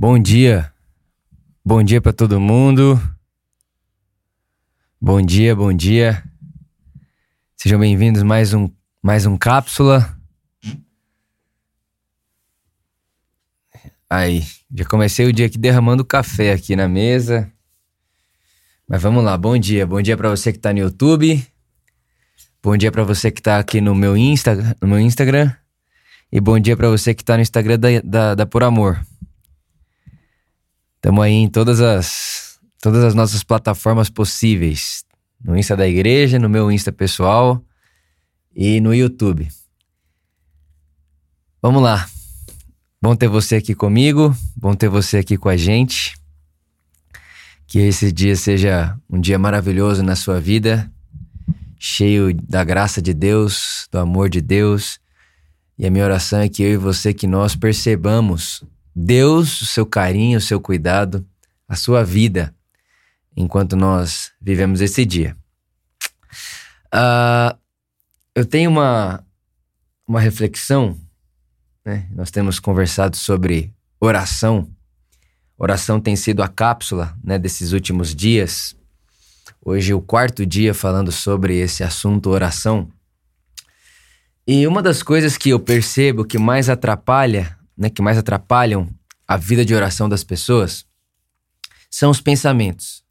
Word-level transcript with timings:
Bom 0.00 0.18
dia. 0.18 0.72
Bom 1.62 1.82
dia 1.82 2.00
para 2.00 2.14
todo 2.14 2.40
mundo. 2.40 2.98
Bom 4.98 5.20
dia, 5.20 5.54
bom 5.54 5.70
dia. 5.74 6.24
Sejam 7.54 7.78
bem-vindos 7.78 8.22
mais 8.22 8.54
um 8.54 8.70
mais 9.02 9.26
um 9.26 9.36
cápsula. 9.36 10.18
Aí, 14.08 14.42
já 14.74 14.86
comecei 14.86 15.26
o 15.26 15.32
dia 15.34 15.44
aqui 15.44 15.58
derramando 15.58 16.02
café 16.02 16.54
aqui 16.54 16.74
na 16.74 16.88
mesa. 16.88 17.52
Mas 18.88 19.02
vamos 19.02 19.22
lá, 19.22 19.36
bom 19.36 19.58
dia. 19.58 19.86
Bom 19.86 20.00
dia 20.00 20.16
para 20.16 20.30
você 20.30 20.50
que 20.50 20.58
tá 20.58 20.72
no 20.72 20.78
YouTube. 20.78 21.46
Bom 22.62 22.74
dia 22.74 22.90
para 22.90 23.04
você 23.04 23.30
que 23.30 23.42
tá 23.42 23.58
aqui 23.58 23.82
no 23.82 23.94
meu 23.94 24.16
Insta, 24.16 24.74
no 24.80 24.88
meu 24.88 24.98
Instagram. 24.98 25.52
E 26.32 26.40
bom 26.40 26.58
dia 26.58 26.74
para 26.74 26.88
você 26.88 27.12
que 27.12 27.22
tá 27.22 27.36
no 27.36 27.42
Instagram 27.42 27.78
da, 27.78 27.88
da, 28.02 28.34
da 28.34 28.46
Por 28.46 28.62
Amor. 28.62 28.98
Estamos 31.00 31.24
aí 31.24 31.32
em 31.32 31.48
todas 31.48 31.80
as, 31.80 32.60
todas 32.78 33.02
as 33.02 33.14
nossas 33.14 33.42
plataformas 33.42 34.10
possíveis. 34.10 35.02
No 35.42 35.56
Insta 35.56 35.74
da 35.74 35.88
igreja, 35.88 36.38
no 36.38 36.46
meu 36.46 36.70
Insta 36.70 36.92
pessoal 36.92 37.64
e 38.54 38.82
no 38.82 38.94
YouTube. 38.94 39.48
Vamos 41.62 41.82
lá. 41.82 42.06
Bom 43.00 43.16
ter 43.16 43.28
você 43.28 43.56
aqui 43.56 43.74
comigo, 43.74 44.36
bom 44.54 44.74
ter 44.74 44.90
você 44.90 45.16
aqui 45.16 45.38
com 45.38 45.48
a 45.48 45.56
gente. 45.56 46.14
Que 47.66 47.78
esse 47.78 48.12
dia 48.12 48.36
seja 48.36 48.94
um 49.08 49.18
dia 49.18 49.38
maravilhoso 49.38 50.02
na 50.02 50.14
sua 50.14 50.38
vida, 50.38 50.92
cheio 51.78 52.34
da 52.34 52.62
graça 52.62 53.00
de 53.00 53.14
Deus, 53.14 53.88
do 53.90 53.98
amor 53.98 54.28
de 54.28 54.42
Deus. 54.42 55.00
E 55.78 55.86
a 55.86 55.90
minha 55.90 56.04
oração 56.04 56.40
é 56.40 56.48
que 56.50 56.62
eu 56.62 56.74
e 56.74 56.76
você, 56.76 57.14
que 57.14 57.26
nós 57.26 57.56
percebamos 57.56 58.62
Deus, 58.94 59.60
o 59.62 59.66
seu 59.66 59.86
carinho, 59.86 60.38
o 60.38 60.42
seu 60.42 60.60
cuidado, 60.60 61.26
a 61.68 61.76
sua 61.76 62.04
vida, 62.04 62.54
enquanto 63.36 63.76
nós 63.76 64.32
vivemos 64.40 64.80
esse 64.80 65.04
dia. 65.04 65.36
Uh, 66.92 67.56
eu 68.34 68.44
tenho 68.44 68.70
uma, 68.70 69.24
uma 70.06 70.20
reflexão, 70.20 70.98
né? 71.84 72.08
nós 72.12 72.30
temos 72.30 72.58
conversado 72.58 73.16
sobre 73.16 73.72
oração. 74.00 74.68
Oração 75.56 76.00
tem 76.00 76.16
sido 76.16 76.42
a 76.42 76.48
cápsula 76.48 77.16
né, 77.22 77.38
desses 77.38 77.72
últimos 77.72 78.14
dias. 78.14 78.74
Hoje, 79.62 79.92
o 79.92 80.00
quarto 80.00 80.46
dia 80.46 80.72
falando 80.72 81.12
sobre 81.12 81.58
esse 81.58 81.84
assunto, 81.84 82.30
oração. 82.30 82.90
E 84.46 84.66
uma 84.66 84.82
das 84.82 85.02
coisas 85.02 85.36
que 85.36 85.50
eu 85.50 85.60
percebo 85.60 86.24
que 86.24 86.38
mais 86.38 86.68
atrapalha 86.68 87.56
né, 87.80 87.88
que 87.88 88.02
mais 88.02 88.18
atrapalham 88.18 88.86
a 89.26 89.38
vida 89.38 89.64
de 89.64 89.74
oração 89.74 90.06
das 90.06 90.22
pessoas 90.22 90.84
são 91.90 92.10
os 92.10 92.20
pensamentos, 92.20 93.02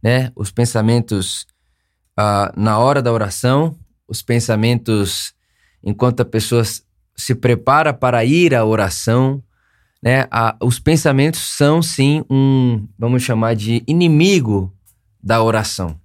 né? 0.00 0.30
Os 0.36 0.52
pensamentos 0.52 1.44
uh, 2.18 2.52
na 2.56 2.78
hora 2.78 3.02
da 3.02 3.12
oração, 3.12 3.76
os 4.06 4.22
pensamentos 4.22 5.34
enquanto 5.82 6.20
a 6.20 6.24
pessoa 6.24 6.62
se 7.16 7.34
prepara 7.34 7.92
para 7.92 8.24
ir 8.24 8.54
à 8.54 8.64
oração, 8.64 9.42
né? 10.00 10.28
Os 10.62 10.78
pensamentos 10.78 11.40
são 11.40 11.82
sim 11.82 12.24
um, 12.30 12.86
vamos 12.96 13.24
chamar 13.24 13.56
de 13.56 13.82
inimigo 13.88 14.72
da 15.20 15.42
oração. 15.42 15.98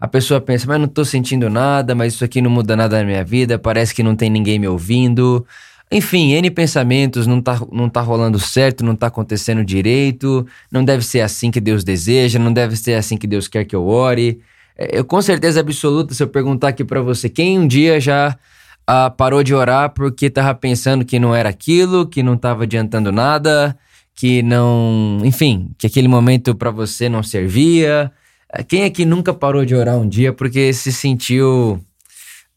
A 0.00 0.08
pessoa 0.08 0.40
pensa, 0.40 0.66
mas 0.66 0.78
não 0.78 0.86
estou 0.86 1.04
sentindo 1.04 1.50
nada, 1.50 1.94
mas 1.94 2.14
isso 2.14 2.24
aqui 2.24 2.40
não 2.40 2.50
muda 2.50 2.74
nada 2.74 2.98
na 2.98 3.04
minha 3.04 3.24
vida, 3.24 3.58
parece 3.58 3.94
que 3.94 4.02
não 4.02 4.16
tem 4.16 4.30
ninguém 4.30 4.58
me 4.58 4.68
ouvindo. 4.68 5.44
Enfim, 5.90 6.32
N 6.32 6.50
pensamentos, 6.50 7.26
não 7.26 7.40
tá, 7.40 7.58
não 7.72 7.88
tá 7.88 8.00
rolando 8.02 8.38
certo, 8.38 8.84
não 8.84 8.94
tá 8.94 9.06
acontecendo 9.06 9.64
direito, 9.64 10.46
não 10.70 10.84
deve 10.84 11.02
ser 11.04 11.20
assim 11.22 11.50
que 11.50 11.60
Deus 11.60 11.82
deseja, 11.82 12.38
não 12.38 12.52
deve 12.52 12.76
ser 12.76 12.94
assim 12.94 13.16
que 13.16 13.26
Deus 13.26 13.48
quer 13.48 13.64
que 13.64 13.74
eu 13.74 13.86
ore. 13.86 14.40
É, 14.76 14.98
eu 14.98 15.04
com 15.04 15.20
certeza 15.22 15.60
absoluta, 15.60 16.12
se 16.12 16.22
eu 16.22 16.28
perguntar 16.28 16.68
aqui 16.68 16.84
para 16.84 17.00
você, 17.00 17.28
quem 17.28 17.58
um 17.58 17.66
dia 17.66 17.98
já 18.00 18.38
ah, 18.86 19.10
parou 19.10 19.42
de 19.42 19.54
orar 19.54 19.90
porque 19.90 20.28
tava 20.30 20.54
pensando 20.54 21.04
que 21.04 21.18
não 21.18 21.34
era 21.34 21.48
aquilo, 21.48 22.06
que 22.06 22.22
não 22.22 22.36
tava 22.36 22.64
adiantando 22.64 23.10
nada, 23.10 23.76
que 24.14 24.42
não. 24.42 25.20
Enfim, 25.24 25.70
que 25.78 25.86
aquele 25.86 26.08
momento 26.08 26.54
para 26.54 26.70
você 26.70 27.08
não 27.08 27.22
servia. 27.22 28.12
É, 28.52 28.62
quem 28.62 28.82
é 28.82 28.90
que 28.90 29.04
nunca 29.04 29.32
parou 29.34 29.64
de 29.64 29.74
orar 29.74 29.96
um 29.96 30.08
dia 30.08 30.32
porque 30.32 30.72
se 30.72 30.92
sentiu 30.92 31.80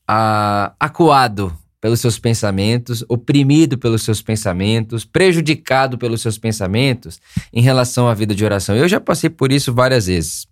ah, 0.08 0.74
acuado 0.80 1.61
pelos 1.82 2.00
seus 2.00 2.20
pensamentos, 2.20 3.04
oprimido 3.10 3.76
pelos 3.76 4.04
seus 4.04 4.22
pensamentos, 4.22 5.04
prejudicado 5.04 5.98
pelos 5.98 6.22
seus 6.22 6.38
pensamentos 6.38 7.20
em 7.52 7.62
relação 7.62 8.08
à 8.08 8.14
vida 8.14 8.36
de 8.36 8.46
oração. 8.46 8.76
Eu 8.76 8.88
já 8.88 9.02
passei 9.02 9.32
por 9.32 9.52
isso 9.52 9.74
várias 9.74 10.06
vezes. 10.06 10.48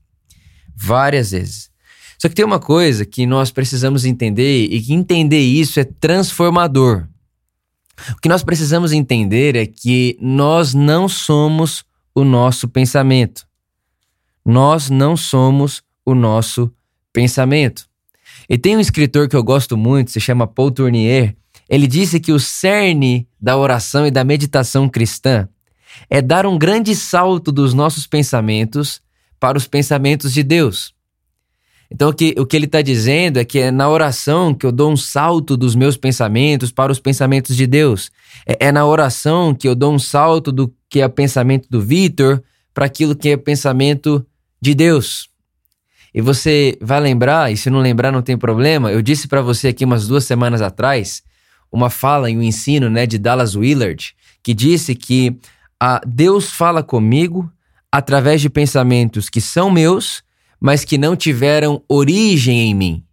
Várias 0.75 1.29
vezes. 1.31 1.69
Só 2.17 2.27
que 2.27 2.35
tem 2.35 2.43
uma 2.43 2.59
coisa 2.59 3.05
que 3.05 3.27
nós 3.27 3.51
precisamos 3.51 4.05
entender 4.05 4.65
e 4.65 4.81
que 4.81 4.93
entender 4.93 5.39
isso 5.39 5.79
é 5.79 5.83
transformador. 5.83 7.07
O 8.11 8.21
que 8.21 8.27
nós 8.29 8.43
precisamos 8.43 8.91
entender 8.91 9.55
é 9.55 9.65
que 9.65 10.17
nós 10.19 10.73
não 10.73 11.07
somos 11.07 11.85
o 12.15 12.23
nosso 12.23 12.67
pensamento. 12.67 13.45
Nós 14.43 14.89
não 14.89 15.15
somos 15.15 15.83
o 16.03 16.15
nosso 16.15 16.73
pensamento. 17.13 17.88
E 18.49 18.57
tem 18.57 18.75
um 18.75 18.79
escritor 18.79 19.29
que 19.29 19.35
eu 19.35 19.43
gosto 19.43 19.77
muito, 19.77 20.11
se 20.11 20.19
chama 20.19 20.47
Paul 20.47 20.71
Tournier. 20.71 21.35
Ele 21.69 21.85
disse 21.85 22.19
que 22.19 22.31
o 22.31 22.39
cerne 22.39 23.27
da 23.39 23.55
oração 23.55 24.07
e 24.07 24.11
da 24.11 24.23
meditação 24.23 24.89
cristã 24.89 25.47
é 26.09 26.21
dar 26.21 26.47
um 26.47 26.57
grande 26.57 26.95
salto 26.95 27.51
dos 27.51 27.73
nossos 27.75 28.07
pensamentos 28.07 29.01
para 29.39 29.57
os 29.57 29.67
pensamentos 29.67 30.33
de 30.33 30.41
Deus. 30.41 30.93
Então, 31.91 32.09
o 32.09 32.13
que, 32.13 32.35
o 32.37 32.45
que 32.45 32.55
ele 32.55 32.65
está 32.65 32.81
dizendo 32.81 33.37
é 33.37 33.45
que 33.45 33.59
é 33.59 33.71
na 33.71 33.89
oração 33.89 34.53
que 34.53 34.65
eu 34.65 34.71
dou 34.71 34.91
um 34.91 34.97
salto 34.97 35.57
dos 35.57 35.75
meus 35.75 35.97
pensamentos 35.97 36.71
para 36.71 36.91
os 36.91 36.99
pensamentos 36.99 37.55
de 37.55 37.65
Deus. 37.65 38.11
É, 38.45 38.67
é 38.67 38.71
na 38.71 38.85
oração 38.85 39.55
que 39.55 39.67
eu 39.67 39.75
dou 39.75 39.93
um 39.93 39.99
salto 39.99 40.51
do 40.51 40.73
que 40.87 41.01
é 41.01 41.07
pensamento 41.07 41.67
do 41.69 41.81
Vitor 41.81 42.43
para 42.73 42.85
aquilo 42.85 43.15
que 43.15 43.29
é 43.29 43.37
pensamento 43.37 44.25
de 44.61 44.75
Deus. 44.75 45.28
E 46.13 46.21
você 46.21 46.77
vai 46.81 46.99
lembrar, 46.99 47.51
e 47.51 47.57
se 47.57 47.69
não 47.69 47.79
lembrar 47.79 48.11
não 48.11 48.21
tem 48.21 48.37
problema, 48.37 48.91
eu 48.91 49.01
disse 49.01 49.27
para 49.27 49.41
você 49.41 49.69
aqui 49.69 49.85
umas 49.85 50.07
duas 50.07 50.23
semanas 50.25 50.61
atrás 50.61 51.23
uma 51.71 51.89
fala 51.89 52.29
e 52.29 52.37
um 52.37 52.41
ensino 52.41 52.89
né, 52.89 53.05
de 53.05 53.17
Dallas 53.17 53.55
Willard, 53.55 54.15
que 54.41 54.53
disse 54.53 54.95
que 54.95 55.37
a 55.79 56.01
Deus 56.05 56.49
fala 56.49 56.81
comigo 56.81 57.49
através 57.91 58.41
de 58.41 58.49
pensamentos 58.49 59.29
que 59.29 59.39
são 59.39 59.69
meus, 59.69 60.23
mas 60.59 60.83
que 60.83 60.97
não 60.97 61.15
tiveram 61.15 61.83
origem 61.87 62.69
em 62.69 62.73
mim. 62.73 63.03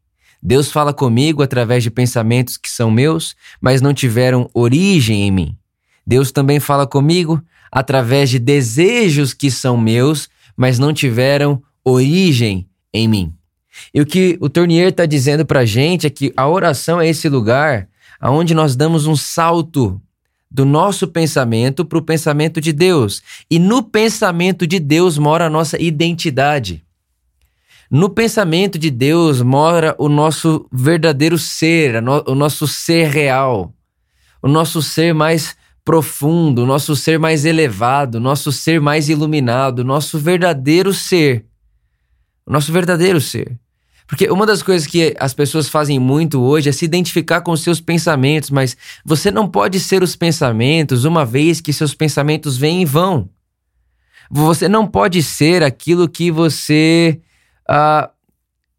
Deus 0.43 0.71
fala 0.71 0.93
comigo 0.93 1.43
através 1.43 1.83
de 1.83 1.91
pensamentos 1.91 2.57
que 2.57 2.71
são 2.71 2.91
meus, 2.91 3.35
mas 3.61 3.81
não 3.81 3.93
tiveram 3.93 4.49
origem 4.55 5.27
em 5.27 5.31
mim. 5.31 5.57
Deus 6.07 6.31
também 6.31 6.61
fala 6.61 6.87
comigo 6.87 7.43
através 7.71 8.31
de 8.31 8.39
desejos 8.39 9.35
que 9.35 9.51
são 9.51 9.77
meus, 9.77 10.29
mas 10.57 10.79
não 10.79 10.93
tiveram 10.93 11.63
origem 11.85 12.67
em 12.97 13.09
mim. 13.09 13.33
E 13.93 14.01
o 14.01 14.07
que 14.07 14.39
o 14.41 14.49
Tournier 14.49 14.89
está 14.89 15.07
dizendo 15.07 15.45
para 15.45 15.61
a 15.61 15.65
gente 15.65 16.07
é 16.07 16.11
que 16.11 16.33
a 16.37 16.49
oração 16.49 17.01
é 17.01 17.09
esse 17.09 17.29
lugar 17.29 17.89
onde 18.23 18.55
nós 18.55 18.75
damos 18.75 19.07
um 19.07 19.17
salto 19.17 20.01
do 20.51 20.65
nosso 20.65 21.07
pensamento 21.09 21.85
para 21.85 21.99
o 21.99 22.03
pensamento 22.03 22.61
de 22.61 22.73
Deus. 22.73 23.23
E 23.51 23.59
no 23.59 23.83
pensamento 23.83 24.67
de 24.67 24.79
Deus 24.79 25.19
mora 25.19 25.47
a 25.47 25.51
nossa 25.51 25.81
identidade. 25.81 26.83
No 27.91 28.11
pensamento 28.11 28.79
de 28.79 28.91
Deus 28.91 29.43
mora 29.43 29.95
o 29.99 30.09
nosso 30.09 30.67
verdadeiro 30.73 31.39
ser, 31.39 32.03
o 32.27 32.35
nosso 32.35 32.67
ser 32.67 33.09
real, 33.09 33.73
o 34.43 34.49
nosso 34.49 34.83
ser 34.83 35.15
mais 35.15 35.57
profundo, 35.85 36.65
o 36.65 36.67
nosso 36.67 36.97
ser 36.97 37.17
mais 37.17 37.45
elevado, 37.45 38.17
o 38.17 38.21
nosso 38.21 38.51
ser 38.51 38.81
mais 38.81 39.09
iluminado, 39.09 39.81
o 39.81 39.85
nosso 39.85 40.19
verdadeiro 40.19 40.93
ser 40.93 41.45
o 42.47 42.53
nosso 42.53 42.73
verdadeiro 42.73 43.21
ser. 43.21 43.59
Porque 44.07 44.31
uma 44.31 44.47
das 44.47 44.63
coisas 44.63 44.87
que 44.87 45.17
as 45.19 45.35
pessoas 45.35 45.69
fazem 45.69 45.99
muito 45.99 46.41
hoje 46.41 46.69
é 46.69 46.73
se 46.73 46.85
identificar 46.85 47.41
com 47.41 47.57
seus 47.57 47.81
pensamentos, 47.81 48.51
mas 48.51 48.77
você 49.05 49.33
não 49.33 49.49
pode 49.49 49.81
ser 49.81 50.03
os 50.03 50.15
pensamentos 50.15 51.05
uma 51.05 51.25
vez 51.25 51.61
que 51.61 51.73
seus 51.73 51.93
pensamentos 51.93 52.57
vêm 52.57 52.83
e 52.83 52.85
vão. 52.85 53.29
Você 54.31 54.69
não 54.69 54.87
pode 54.87 55.23
ser 55.23 55.63
aquilo 55.63 56.09
que 56.09 56.31
você. 56.31 57.21
Uh, 57.69 58.09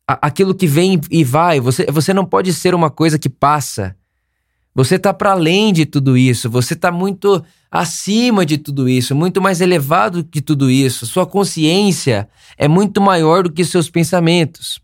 aquilo 0.07 0.55
que 0.55 0.65
vem 0.65 0.99
e 1.11 1.23
vai. 1.23 1.59
Você, 1.59 1.85
você 1.91 2.13
não 2.13 2.25
pode 2.25 2.53
ser 2.53 2.73
uma 2.73 2.89
coisa 2.89 3.19
que 3.19 3.29
passa. 3.29 3.95
Você 4.77 4.93
está 4.93 5.11
para 5.11 5.31
além 5.31 5.73
de 5.73 5.87
tudo 5.87 6.15
isso. 6.15 6.51
Você 6.51 6.75
está 6.75 6.91
muito 6.91 7.43
acima 7.71 8.45
de 8.45 8.59
tudo 8.59 8.87
isso, 8.87 9.15
muito 9.15 9.41
mais 9.41 9.59
elevado 9.59 10.23
que 10.23 10.39
tudo 10.39 10.69
isso. 10.69 11.07
Sua 11.07 11.25
consciência 11.25 12.29
é 12.55 12.67
muito 12.67 13.01
maior 13.01 13.41
do 13.41 13.51
que 13.51 13.65
seus 13.65 13.89
pensamentos. 13.89 14.79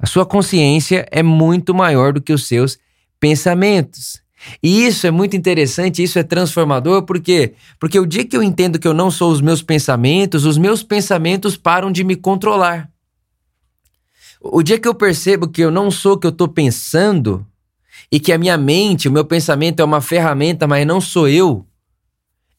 A 0.00 0.04
sua 0.04 0.26
consciência 0.26 1.06
é 1.12 1.22
muito 1.22 1.72
maior 1.72 2.12
do 2.12 2.20
que 2.20 2.32
os 2.32 2.48
seus 2.48 2.76
pensamentos. 3.20 4.20
E 4.60 4.84
isso 4.84 5.06
é 5.06 5.12
muito 5.12 5.36
interessante, 5.36 6.02
isso 6.02 6.18
é 6.18 6.24
transformador, 6.24 7.04
por 7.04 7.20
quê? 7.20 7.54
Porque 7.78 8.00
o 8.00 8.06
dia 8.06 8.24
que 8.24 8.36
eu 8.36 8.42
entendo 8.42 8.80
que 8.80 8.88
eu 8.88 8.94
não 8.94 9.12
sou 9.12 9.30
os 9.30 9.40
meus 9.40 9.62
pensamentos, 9.62 10.44
os 10.44 10.58
meus 10.58 10.82
pensamentos 10.82 11.56
param 11.56 11.92
de 11.92 12.02
me 12.02 12.16
controlar. 12.16 12.90
O 14.40 14.60
dia 14.60 14.76
que 14.76 14.88
eu 14.88 14.94
percebo 14.94 15.46
que 15.46 15.62
eu 15.62 15.70
não 15.70 15.88
sou 15.88 16.14
o 16.14 16.18
que 16.18 16.26
eu 16.26 16.32
estou 16.32 16.48
pensando 16.48 17.46
e 18.10 18.18
que 18.18 18.32
a 18.32 18.38
minha 18.38 18.56
mente, 18.56 19.08
o 19.08 19.12
meu 19.12 19.24
pensamento 19.24 19.80
é 19.80 19.84
uma 19.84 20.00
ferramenta, 20.00 20.66
mas 20.66 20.86
não 20.86 21.00
sou 21.00 21.28
eu, 21.28 21.66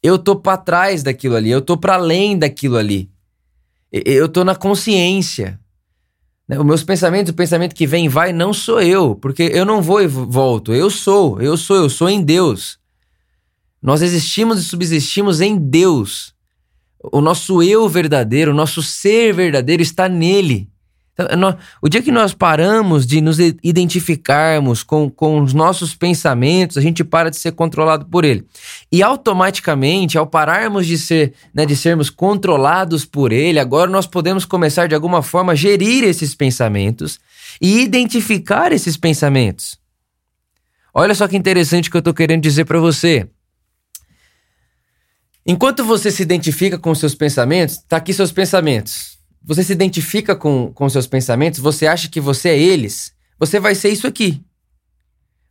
eu 0.02 0.18
tô 0.18 0.36
para 0.36 0.58
trás 0.58 1.04
daquilo 1.04 1.36
ali, 1.36 1.50
eu 1.50 1.62
tô 1.62 1.78
para 1.78 1.96
além 1.96 2.38
daquilo 2.38 2.78
ali. 2.78 3.10
Eu 3.92 4.30
tô 4.30 4.44
na 4.44 4.56
consciência. 4.56 5.60
Né? 6.48 6.58
Os 6.58 6.66
meus 6.66 6.84
pensamentos, 6.84 7.32
o 7.32 7.36
pensamento 7.36 7.76
que 7.76 7.86
vem 7.86 8.06
e 8.06 8.10
vai, 8.10 8.32
não 8.32 8.54
sou 8.54 8.82
eu, 8.82 9.16
porque 9.16 9.44
eu 9.44 9.66
não 9.66 9.82
vou 9.82 10.02
e 10.02 10.08
volto. 10.08 10.74
Eu 10.74 10.90
sou, 10.90 11.42
eu 11.42 11.58
sou, 11.58 11.78
eu 11.78 11.90
sou 11.90 12.10
em 12.10 12.24
Deus. 12.24 12.80
Nós 13.82 14.02
existimos 14.02 14.60
e 14.60 14.64
subsistimos 14.64 15.42
em 15.42 15.58
Deus. 15.58 16.34
O 17.12 17.22
nosso 17.22 17.64
eu 17.64 17.88
verdadeiro, 17.88 18.52
o 18.52 18.56
nosso 18.56 18.82
ser 18.84 19.34
verdadeiro 19.34 19.82
está 19.82 20.10
nele. 20.10 20.70
Então, 21.20 21.58
o 21.82 21.90
dia 21.90 22.02
que 22.02 22.14
nós 22.14 22.34
paramos 22.34 23.06
de 23.06 23.20
nos 23.20 23.40
identificarmos 23.40 24.84
com, 24.84 25.10
com 25.10 25.42
os 25.42 25.54
nossos 25.54 25.94
pensamentos, 25.94 26.78
a 26.78 26.82
gente 26.82 27.04
para 27.04 27.30
de 27.30 27.36
ser 27.36 27.52
controlado 27.52 28.06
por 28.06 28.24
ele. 28.24 28.46
E 28.90 29.04
automaticamente, 29.04 30.18
ao 30.18 30.26
pararmos 30.26 30.88
de 30.88 30.98
ser, 30.98 31.34
né, 31.54 31.66
de 31.66 31.76
sermos 31.76 32.10
controlados 32.10 33.04
por 33.04 33.34
ele, 33.34 33.60
agora 33.60 33.92
nós 33.92 34.08
podemos 34.08 34.46
começar 34.46 34.88
de 34.88 34.96
alguma 34.96 35.22
forma 35.22 35.52
a 35.52 35.56
gerir 35.56 36.06
esses 36.06 36.34
pensamentos 36.34 37.20
e 37.60 37.82
identificar 37.82 38.72
esses 38.72 38.96
pensamentos. 38.96 39.78
Olha 40.94 41.14
só 41.14 41.28
que 41.28 41.36
interessante 41.36 41.90
que 41.90 41.98
eu 41.98 42.00
estou 42.00 42.14
querendo 42.14 42.42
dizer 42.42 42.64
para 42.64 42.80
você. 42.80 43.28
Enquanto 45.46 45.84
você 45.84 46.12
se 46.12 46.24
identifica 46.24 46.78
com 46.78 46.96
seus 46.96 47.14
pensamentos, 47.14 47.78
tá 47.88 47.98
aqui 47.98 48.14
seus 48.14 48.32
pensamentos 48.32 49.19
você 49.44 49.64
se 49.64 49.74
identifica 49.74 50.36
com, 50.36 50.72
com 50.74 50.90
seus 50.90 51.08
pensamentos, 51.08 51.60
você 51.60 51.88
acha 51.88 52.10
que 52.10 52.20
você 52.20 52.50
é 52.50 52.60
eles, 52.60 53.14
você 53.40 53.60
vai 53.60 53.76
ser 53.76 53.90
isso 53.90 54.06
aqui. 54.08 54.42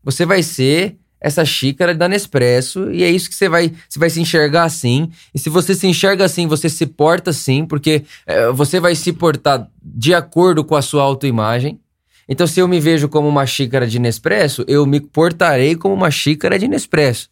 Você 0.05 0.25
vai 0.25 0.43
ser 0.43 0.97
essa 1.21 1.45
xícara 1.45 1.95
da 1.95 2.09
Nespresso 2.09 2.91
e 2.93 3.03
é 3.03 3.11
isso 3.11 3.29
que 3.29 3.35
você 3.35 3.49
vai, 3.49 3.73
você 3.89 3.99
vai 3.99 4.09
se 4.09 4.21
enxergar 4.21 4.65
assim. 4.65 5.11
E 5.35 5.39
se 5.39 5.51
você 5.51 5.75
se 5.75 5.87
enxerga 5.87 6.25
assim, 6.25 6.47
você 6.47 6.69
se 6.69 6.87
porta 6.87 7.31
assim, 7.31 7.67
porque 7.67 8.05
é, 8.27 8.51
você 8.53 8.79
vai 8.79 8.95
se 8.95 9.13
portar 9.13 9.69
de 9.83 10.15
acordo 10.15 10.65
com 10.65 10.77
a 10.77 10.83
sua 10.83 11.03
autoimagem. 11.03 11.81
Então, 12.29 12.47
se 12.47 12.61
eu 12.61 12.69
me 12.69 12.79
vejo 12.79 13.09
como 13.09 13.27
uma 13.27 13.47
xícara 13.47 13.87
de 13.87 13.99
Nespresso, 13.99 14.65
eu 14.69 14.85
me 14.85 15.01
portarei 15.01 15.75
como 15.75 15.95
uma 15.95 16.11
xícara 16.11 16.59
de 16.59 16.69
Nespresso. 16.69 17.31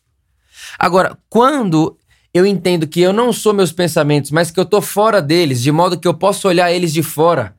Agora, 0.79 1.17
quando 1.29 1.97
eu 2.37 2.47
entendo 2.47 2.87
que 2.87 3.01
eu 3.01 3.13
não 3.13 3.33
sou 3.33 3.55
meus 3.55 3.73
pensamentos, 3.73 4.31
mas 4.31 4.51
que 4.51 4.59
eu 4.59 4.65
tô 4.65 4.81
fora 4.81 5.23
deles, 5.23 5.63
de 5.63 5.73
modo 5.73 5.99
que 5.99 6.09
eu 6.09 6.15
posso 6.15 6.49
olhar 6.49 6.73
eles 6.73 6.93
de 6.93 7.03
fora. 7.03 7.57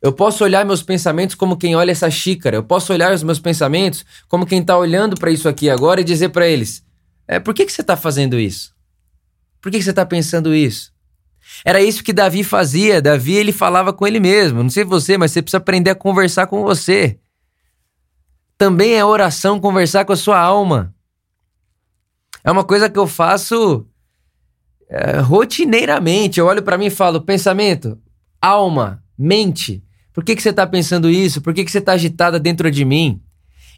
Eu 0.00 0.12
posso 0.12 0.44
olhar 0.44 0.64
meus 0.64 0.82
pensamentos 0.82 1.34
como 1.34 1.56
quem 1.56 1.74
olha 1.74 1.90
essa 1.90 2.10
xícara. 2.10 2.56
Eu 2.56 2.62
posso 2.62 2.92
olhar 2.92 3.12
os 3.12 3.22
meus 3.22 3.38
pensamentos 3.38 4.04
como 4.28 4.46
quem 4.46 4.60
está 4.60 4.76
olhando 4.76 5.16
para 5.16 5.30
isso 5.30 5.48
aqui 5.48 5.68
agora 5.68 6.00
e 6.00 6.04
dizer 6.04 6.28
para 6.28 6.46
eles: 6.46 6.84
é, 7.26 7.40
por 7.40 7.52
que, 7.52 7.66
que 7.66 7.72
você 7.72 7.80
está 7.80 7.96
fazendo 7.96 8.38
isso? 8.38 8.72
Por 9.60 9.72
que, 9.72 9.78
que 9.78 9.84
você 9.84 9.90
está 9.90 10.06
pensando 10.06 10.54
isso? 10.54 10.92
Era 11.64 11.82
isso 11.82 12.04
que 12.04 12.12
Davi 12.12 12.44
fazia. 12.44 13.02
Davi 13.02 13.34
ele 13.34 13.52
falava 13.52 13.92
com 13.92 14.06
ele 14.06 14.20
mesmo. 14.20 14.62
Não 14.62 14.70
sei 14.70 14.84
você, 14.84 15.18
mas 15.18 15.32
você 15.32 15.42
precisa 15.42 15.58
aprender 15.58 15.90
a 15.90 15.94
conversar 15.94 16.46
com 16.46 16.62
você. 16.62 17.18
Também 18.56 18.94
é 18.94 19.04
oração 19.04 19.58
conversar 19.58 20.04
com 20.04 20.12
a 20.12 20.16
sua 20.16 20.38
alma. 20.38 20.94
É 22.44 22.50
uma 22.50 22.64
coisa 22.64 22.88
que 22.88 22.98
eu 22.98 23.06
faço 23.06 23.87
é, 24.88 25.18
rotineiramente. 25.18 26.40
Eu 26.40 26.46
olho 26.46 26.62
para 26.62 26.78
mim 26.78 26.86
e 26.86 26.90
falo: 26.90 27.20
pensamento, 27.20 27.98
alma, 28.40 29.02
mente. 29.16 29.82
Por 30.12 30.24
que, 30.24 30.34
que 30.34 30.42
você 30.42 30.50
está 30.50 30.66
pensando 30.66 31.08
isso? 31.08 31.40
Por 31.40 31.54
que, 31.54 31.64
que 31.64 31.70
você 31.70 31.78
está 31.78 31.92
agitada 31.92 32.40
dentro 32.40 32.70
de 32.70 32.84
mim? 32.84 33.20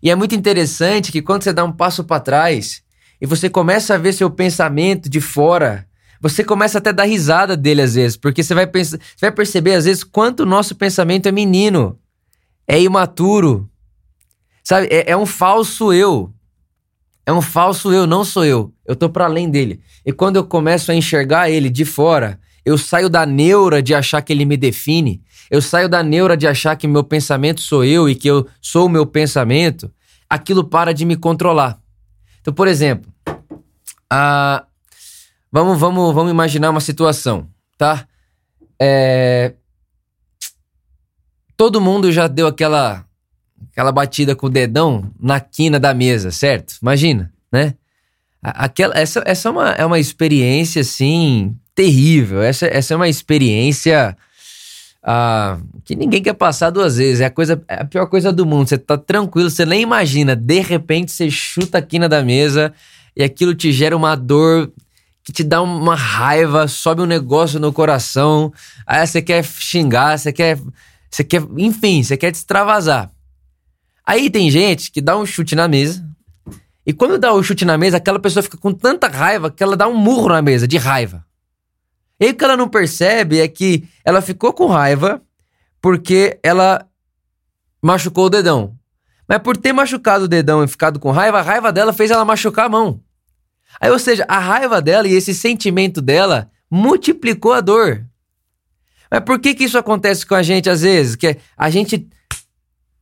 E 0.03 0.11
é 0.11 0.15
muito 0.15 0.35
interessante 0.35 1.12
que 1.12 1.21
quando 1.21 1.43
você 1.43 1.53
dá 1.53 1.65
um 1.65 1.73
passo 1.73 2.05
para 2.05 2.21
trás 2.21 2.83
e 3.21 3.27
você 3.27 3.51
começa 3.51 3.95
a 3.95 3.99
ver 3.99 4.15
seu 4.15 4.31
pensamento 4.31 5.11
de 5.11 5.21
fora, 5.21 5.87
você 6.21 6.43
começa 6.43 6.79
até 6.79 6.91
a 6.91 6.95
dar 6.95 7.05
risada 7.05 7.57
dele 7.57 7.83
às 7.83 7.95
vezes, 7.95 8.17
porque 8.17 8.43
você 8.43 8.55
vai, 8.55 8.67
pensar, 8.67 8.99
você 8.99 9.27
vai 9.27 9.33
perceber 9.33 9.75
às 9.75 9.85
vezes 9.85 10.05
quanto 10.05 10.41
o 10.41 10.47
nosso 10.47 10.75
pensamento 10.75 11.27
é 11.27 11.33
menino, 11.33 11.99
é 12.67 12.81
imaturo, 12.81 13.69
sabe? 14.65 14.87
É, 14.91 15.11
é 15.11 15.17
um 15.17 15.27
falso 15.27 15.93
eu. 15.93 16.33
É 17.31 17.32
um 17.32 17.41
falso 17.41 17.93
eu, 17.93 18.09
não 18.09 18.25
sou 18.25 18.44
eu. 18.44 18.75
Eu 18.85 18.97
tô 18.97 19.09
para 19.09 19.25
além 19.25 19.49
dele. 19.49 19.81
E 20.05 20.12
quando 20.12 20.35
eu 20.35 20.43
começo 20.43 20.91
a 20.91 20.97
enxergar 20.97 21.49
ele 21.49 21.71
de 21.71 21.85
fora, 21.85 22.41
eu 22.65 22.77
saio 22.77 23.09
da 23.09 23.25
neura 23.25 23.81
de 23.81 23.94
achar 23.94 24.21
que 24.21 24.32
ele 24.32 24.44
me 24.44 24.56
define. 24.56 25.23
Eu 25.49 25.62
saio 25.62 25.88
da 25.88 26.03
neura 26.03 26.37
de 26.37 26.49
achar 26.49 26.75
que 26.75 26.88
meu 26.88 27.05
pensamento 27.05 27.61
sou 27.61 27.85
eu 27.85 28.11
e 28.11 28.17
que 28.17 28.27
eu 28.27 28.49
sou 28.61 28.87
o 28.87 28.88
meu 28.88 29.06
pensamento. 29.06 29.93
Aquilo 30.29 30.65
para 30.65 30.93
de 30.93 31.05
me 31.05 31.15
controlar. 31.15 31.81
Então, 32.41 32.53
por 32.53 32.67
exemplo, 32.67 33.09
uh, 34.12 34.67
vamos, 35.53 35.79
vamos, 35.79 36.12
vamos 36.12 36.33
imaginar 36.33 36.71
uma 36.71 36.81
situação, 36.81 37.47
tá? 37.79 38.09
É, 38.76 39.55
todo 41.56 41.81
mundo 41.81 42.11
já 42.11 42.26
deu 42.26 42.49
aquela 42.49 43.05
aquela 43.73 43.93
batida 43.93 44.35
com 44.35 44.47
o 44.47 44.51
dedão 44.51 45.11
na 45.21 45.41
quina 45.41 45.79
da 45.79 45.95
mesa, 45.95 46.31
certo? 46.31 46.75
Imagina, 46.81 47.33
né? 47.53 47.75
Aquela, 48.43 48.99
essa 48.99 49.23
essa 49.27 49.49
é, 49.49 49.53
uma, 49.53 49.71
é 49.73 49.85
uma 49.85 49.99
experiência, 49.99 50.81
assim, 50.81 51.55
terrível. 51.75 52.43
Essa, 52.43 52.67
essa 52.67 52.95
é 52.95 52.97
uma 52.97 53.09
experiência 53.09 54.17
ah, 55.03 55.59
que 55.85 55.95
ninguém 55.95 56.23
quer 56.23 56.35
passar 56.35 56.71
duas 56.71 56.97
vezes. 56.97 57.21
É 57.21 57.27
a, 57.27 57.31
coisa, 57.31 57.62
é 57.69 57.83
a 57.83 57.85
pior 57.85 58.07
coisa 58.07 58.33
do 58.33 58.47
mundo. 58.47 58.69
Você 58.69 58.79
tá 58.79 58.97
tranquilo, 58.97 59.51
você 59.51 59.65
nem 59.67 59.83
imagina. 59.83 60.35
De 60.35 60.61
repente, 60.61 61.12
você 61.12 61.31
chuta 61.31 61.79
a 61.79 61.83
quina 61.83 62.09
da 62.09 62.23
mesa 62.23 62.73
e 63.17 63.23
aquilo 63.23 63.55
te 63.55 63.73
gera 63.73 63.97
uma 63.97 64.15
dor 64.15 64.73
que 65.23 65.33
te 65.33 65.45
dá 65.45 65.61
uma 65.61 65.95
raiva, 65.95 66.67
sobe 66.67 67.03
um 67.03 67.07
negócio 67.07 67.61
no 67.61 67.73
coração. 67.73 68.53
Aí 68.87 69.07
você 69.07 69.21
quer 69.21 69.45
xingar, 69.45 70.19
você 70.19 70.33
quer... 70.33 70.59
Você 71.11 71.25
quer, 71.25 71.43
enfim, 71.59 72.03
você 72.05 72.17
quer 72.17 72.31
te 72.31 72.37
extravasar. 72.37 73.11
Aí 74.11 74.29
tem 74.29 74.51
gente 74.51 74.91
que 74.91 75.01
dá 75.01 75.17
um 75.17 75.25
chute 75.25 75.55
na 75.55 75.69
mesa. 75.69 76.05
E 76.85 76.93
quando 76.93 77.17
dá 77.17 77.33
o 77.33 77.39
um 77.39 77.45
chute 77.45 77.65
na 77.65 77.79
mesa, 77.79 77.99
aquela 77.99 78.19
pessoa 78.19 78.43
fica 78.43 78.57
com 78.59 78.73
tanta 78.73 79.07
raiva 79.07 79.53
que 79.53 79.62
ela 79.62 79.77
dá 79.77 79.87
um 79.87 79.95
murro 79.95 80.31
na 80.31 80.43
mesa, 80.43 80.67
de 80.67 80.77
raiva. 80.77 81.25
E 82.19 82.31
o 82.31 82.35
que 82.35 82.43
ela 82.43 82.57
não 82.57 82.69
percebe 82.69 83.38
é 83.38 83.47
que 83.47 83.88
ela 84.05 84.21
ficou 84.21 84.52
com 84.52 84.67
raiva 84.67 85.23
porque 85.81 86.40
ela 86.43 86.85
machucou 87.81 88.25
o 88.25 88.29
dedão. 88.29 88.75
Mas 89.29 89.38
por 89.38 89.57
ter 89.57 89.73
machucado 89.73 90.25
o 90.25 90.29
dedão 90.29 90.64
e 90.64 90.67
ficado 90.67 90.99
com 90.99 91.12
raiva, 91.12 91.38
a 91.38 91.43
raiva 91.43 91.73
dela 91.73 91.93
fez 91.93 92.11
ela 92.11 92.25
machucar 92.25 92.67
a 92.67 92.69
mão. 92.69 93.00
Aí, 93.81 93.93
ou 93.93 93.99
seja, 94.00 94.25
a 94.26 94.40
raiva 94.40 94.83
dela 94.83 95.07
e 95.07 95.12
esse 95.12 95.33
sentimento 95.33 96.02
dela 96.02 96.50
multiplicou 96.69 97.52
a 97.52 97.61
dor. 97.61 98.05
Mas 99.09 99.21
por 99.21 99.38
que 99.38 99.55
que 99.55 99.62
isso 99.62 99.79
acontece 99.79 100.26
com 100.26 100.35
a 100.35 100.43
gente 100.43 100.69
às 100.69 100.81
vezes? 100.81 101.14
Que 101.14 101.37
a 101.57 101.71
gente 101.71 102.11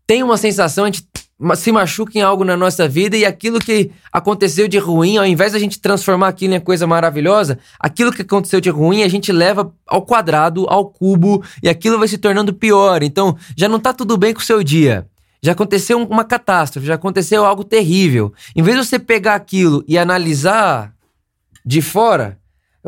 tem 0.09 0.23
uma 0.23 0.39
sensação, 0.39 0.85
a 0.85 0.87
gente 0.87 1.07
se 1.55 1.71
machuca 1.71 2.19
em 2.19 2.23
algo 2.23 2.43
na 2.43 2.57
nossa 2.57 2.89
vida 2.89 3.15
e 3.15 3.27
aquilo 3.27 3.61
que 3.61 3.91
aconteceu 4.11 4.67
de 4.67 4.79
ruim, 4.79 5.19
ao 5.19 5.27
invés 5.27 5.53
da 5.53 5.59
gente 5.59 5.79
transformar 5.79 6.29
aquilo 6.29 6.55
em 6.55 6.61
coisa 6.61 6.87
maravilhosa, 6.87 7.59
aquilo 7.79 8.11
que 8.11 8.23
aconteceu 8.23 8.59
de 8.59 8.71
ruim 8.71 9.03
a 9.03 9.09
gente 9.09 9.31
leva 9.31 9.71
ao 9.87 10.01
quadrado, 10.01 10.67
ao 10.67 10.87
cubo 10.87 11.45
e 11.63 11.69
aquilo 11.69 11.99
vai 11.99 12.09
se 12.09 12.17
tornando 12.17 12.55
pior. 12.55 13.03
Então, 13.03 13.37
já 13.55 13.69
não 13.69 13.79
tá 13.79 13.93
tudo 13.93 14.17
bem 14.17 14.33
com 14.33 14.41
o 14.41 14.43
seu 14.43 14.65
dia. 14.65 15.07
Já 15.43 15.53
aconteceu 15.53 16.03
uma 16.03 16.25
catástrofe, 16.25 16.87
já 16.87 16.95
aconteceu 16.95 17.45
algo 17.45 17.63
terrível. 17.63 18.33
Em 18.57 18.63
vez 18.63 18.79
de 18.79 18.87
você 18.87 18.99
pegar 18.99 19.35
aquilo 19.35 19.85
e 19.87 19.99
analisar 19.99 20.95
de 21.67 21.83
fora, 21.83 22.39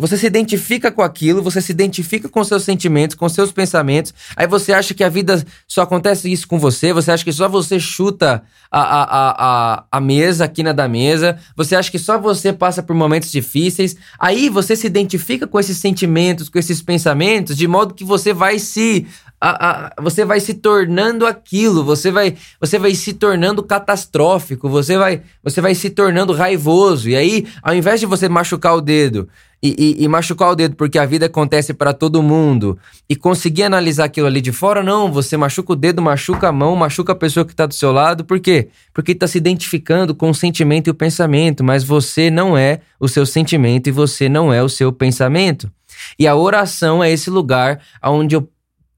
você 0.01 0.17
se 0.17 0.27
identifica 0.27 0.91
com 0.91 1.03
aquilo, 1.03 1.43
você 1.43 1.61
se 1.61 1.71
identifica 1.71 2.29
com 2.29 2.43
seus 2.43 2.65
sentimentos, 2.65 3.15
com 3.15 3.29
seus 3.29 3.53
pensamentos. 3.53 4.15
Aí 4.35 4.47
você 4.47 4.73
acha 4.73 4.95
que 4.95 5.05
a 5.05 5.09
vida 5.09 5.45
só 5.69 5.83
acontece 5.83 6.31
isso 6.33 6.49
com 6.49 6.59
você, 6.59 6.93
você 6.93 7.13
acha 7.13 7.23
que 7.23 7.33
só 7.33 7.49
você 7.49 7.79
chuta 7.79 8.43
a, 8.71 8.81
a, 8.81 9.05
a, 9.05 9.85
a, 9.93 10.01
mesa, 10.01 10.45
a 10.45 10.49
quina 10.49 10.73
da 10.73 10.89
mesa, 10.89 11.39
você 11.55 11.77
acha 11.77 11.91
que 11.91 11.99
só 11.99 12.19
você 12.19 12.53
passa 12.53 12.83
por 12.83 12.97
momentos 12.97 13.31
difíceis. 13.31 13.97
Aí 14.19 14.49
você 14.49 14.75
se 14.75 14.87
identifica 14.87 15.47
com 15.47 15.61
esses 15.61 15.77
sentimentos, 15.77 16.49
com 16.49 16.59
esses 16.59 16.81
pensamentos, 16.81 17.57
de 17.57 17.69
modo 17.69 17.95
que 17.95 18.05
você 18.05 18.33
vai 18.33 18.59
se 18.59 19.07
a, 19.41 19.71
a, 19.97 20.03
você 20.03 20.25
vai 20.25 20.39
se 20.39 20.53
tornando 20.53 21.27
aquilo, 21.27 21.83
você 21.83 22.11
vai, 22.11 22.37
você 22.61 22.79
vai 22.79 22.95
se 22.95 23.15
tornando 23.15 23.63
catastrófico, 23.63 24.69
você 24.69 24.99
vai, 24.99 25.23
você 25.43 25.63
vai 25.63 25.75
se 25.75 25.89
tornando 25.89 26.35
raivoso. 26.35 27.09
E 27.09 27.17
aí, 27.17 27.47
ao 27.63 27.75
invés 27.75 28.01
de 28.01 28.07
você 28.07 28.29
machucar 28.29 28.77
o 28.77 28.83
dedo 28.83 29.29
e, 29.63 29.97
e, 30.01 30.05
e, 30.05 30.09
machucar 30.09 30.51
o 30.51 30.55
dedo 30.55 30.75
porque 30.75 30.99
a 30.99 31.05
vida 31.05 31.27
acontece 31.27 31.75
para 31.75 31.93
todo 31.93 32.23
mundo 32.23 32.79
e 33.09 33.15
conseguir 33.15 33.65
analisar 33.65 34.05
aquilo 34.05 34.27
ali 34.27 34.41
de 34.41 34.53
fora, 34.53 34.83
não. 34.83 35.13
Você 35.13 35.37
machuca 35.37 35.75
o 35.75 35.77
dedo, 35.77 36.01
machuca 36.01 36.49
a 36.49 36.53
mão, 36.53 36.75
machuca 36.75 37.13
a 37.13 37.15
pessoa 37.15 37.45
que 37.45 37.53
está 37.53 37.67
do 37.67 37.75
seu 37.75 37.93
lado. 37.93 38.25
Por 38.25 38.41
quê? 38.41 38.69
Porque 38.95 39.13
está 39.13 39.27
se 39.27 39.37
identificando 39.37 40.15
com 40.15 40.31
o 40.31 40.35
sentimento 40.35 40.89
e 40.89 40.91
o 40.91 40.95
pensamento, 40.95 41.63
mas 41.63 41.85
você 41.85 42.31
não 42.31 42.57
é 42.57 42.81
o 42.99 43.07
seu 43.07 43.27
sentimento 43.27 43.89
e 43.89 43.93
você 43.93 44.31
não 44.31 44.51
é 44.51 44.63
o 44.63 44.69
seu 44.69 44.91
pensamento. 44.93 45.71
E 46.19 46.27
a 46.27 46.35
oração 46.35 47.05
é 47.05 47.11
esse 47.11 47.29
lugar 47.29 47.81
onde 48.03 48.35
eu 48.35 48.49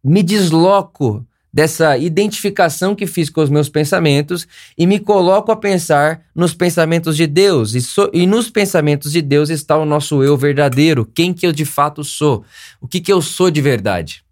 me 0.05 0.23
desloco 0.23 1.27
dessa 1.53 1.99
identificação 1.99 2.95
que 2.95 3.07
fiz 3.07 3.29
com 3.29 3.43
os 3.43 3.51
meus 3.51 3.69
pensamentos 3.69 4.49
e 4.79 4.87
me 4.87 4.99
coloco 4.99 5.53
a 5.53 5.57
pensar 5.57 6.25
nos 6.35 6.55
pensamentos 6.55 7.17
de 7.17 7.27
Deus. 7.27 7.75
E, 7.75 7.83
so, 7.83 8.11
e 8.13 8.27
nos 8.27 8.49
pensamentos 8.49 9.13
de 9.13 9.21
Deus 9.21 9.51
está 9.51 9.77
o 9.77 9.85
nosso 9.85 10.23
eu 10.23 10.37
verdadeiro, 10.37 11.05
quem 11.05 11.35
que 11.35 11.47
eu 11.47 11.53
de 11.53 11.67
fato 11.67 12.03
sou, 12.03 12.45
o 12.81 12.89
que 12.89 13.01
que 13.01 13.13
eu 13.13 13.21
sou 13.21 13.51
de 13.51 13.61
verdade. 13.61 14.25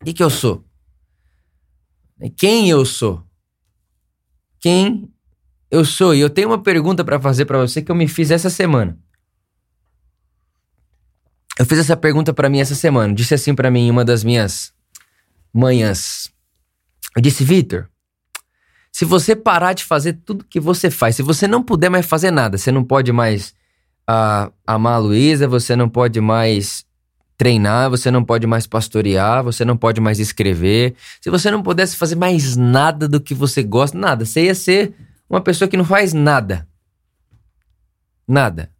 O 0.00 0.04
que 0.04 0.12
que 0.12 0.22
eu 0.22 0.28
sou? 0.28 0.62
Quem 2.36 2.68
eu 2.68 2.84
sou? 2.84 3.22
Quem 4.60 5.08
eu 5.70 5.84
sou? 5.84 6.14
E 6.14 6.20
eu 6.20 6.28
tenho 6.28 6.48
uma 6.48 6.62
pergunta 6.62 7.02
para 7.02 7.18
fazer 7.18 7.46
para 7.46 7.58
você 7.58 7.80
que 7.80 7.90
eu 7.90 7.96
me 7.96 8.06
fiz 8.06 8.30
essa 8.30 8.50
semana. 8.50 8.98
Eu 11.58 11.64
fiz 11.66 11.78
essa 11.78 11.96
pergunta 11.96 12.32
para 12.32 12.48
mim 12.48 12.60
essa 12.60 12.74
semana. 12.74 13.14
Disse 13.14 13.34
assim 13.34 13.54
para 13.54 13.70
mim 13.70 13.86
em 13.86 13.90
uma 13.90 14.04
das 14.04 14.22
minhas 14.22 14.72
manhãs 15.52 16.31
eu 17.16 17.22
disse, 17.22 17.44
Vitor, 17.44 17.88
se 18.90 19.04
você 19.04 19.34
parar 19.34 19.72
de 19.72 19.84
fazer 19.84 20.14
tudo 20.24 20.44
que 20.44 20.60
você 20.60 20.90
faz, 20.90 21.16
se 21.16 21.22
você 21.22 21.48
não 21.48 21.62
puder 21.62 21.88
mais 21.88 22.06
fazer 22.06 22.30
nada, 22.30 22.58
você 22.58 22.70
não 22.70 22.84
pode 22.84 23.10
mais 23.12 23.54
uh, 24.08 24.52
amar 24.66 24.94
a 24.94 24.98
Luísa, 24.98 25.48
você 25.48 25.74
não 25.74 25.88
pode 25.88 26.20
mais 26.20 26.84
treinar, 27.36 27.90
você 27.90 28.10
não 28.10 28.22
pode 28.22 28.46
mais 28.46 28.66
pastorear, 28.66 29.42
você 29.42 29.64
não 29.64 29.76
pode 29.76 30.00
mais 30.00 30.18
escrever. 30.18 30.94
Se 31.20 31.30
você 31.30 31.50
não 31.50 31.62
pudesse 31.62 31.96
fazer 31.96 32.16
mais 32.16 32.54
nada 32.56 33.08
do 33.08 33.20
que 33.20 33.34
você 33.34 33.62
gosta, 33.62 33.98
nada, 33.98 34.24
você 34.24 34.44
ia 34.44 34.54
ser 34.54 34.94
uma 35.28 35.40
pessoa 35.40 35.68
que 35.68 35.76
não 35.76 35.84
faz 35.84 36.12
nada. 36.12 36.68
Nada. 38.28 38.70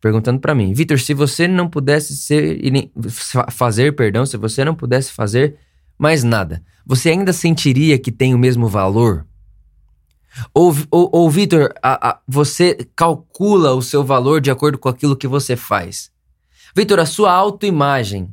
Perguntando 0.00 0.40
para 0.40 0.54
mim, 0.54 0.72
Vitor, 0.72 0.98
se 0.98 1.14
você 1.14 1.46
não 1.46 1.68
pudesse 1.68 2.16
ser 2.16 2.58
fazer, 3.50 3.94
perdão, 3.94 4.24
se 4.24 4.36
você 4.36 4.64
não 4.64 4.74
pudesse 4.74 5.12
fazer 5.12 5.56
mais 5.98 6.24
nada, 6.24 6.62
você 6.86 7.10
ainda 7.10 7.32
sentiria 7.32 7.98
que 7.98 8.12
tem 8.12 8.34
o 8.34 8.38
mesmo 8.38 8.68
valor? 8.68 9.26
Ou, 10.54 10.74
ou, 10.90 11.10
ou 11.12 11.30
Vitor, 11.30 11.72
você 12.26 12.88
calcula 12.96 13.74
o 13.74 13.82
seu 13.82 14.02
valor 14.02 14.40
de 14.40 14.50
acordo 14.50 14.78
com 14.78 14.88
aquilo 14.88 15.16
que 15.16 15.26
você 15.26 15.56
faz? 15.56 16.10
Vitor, 16.74 16.98
a 16.98 17.06
sua 17.06 17.30
autoimagem, 17.32 18.30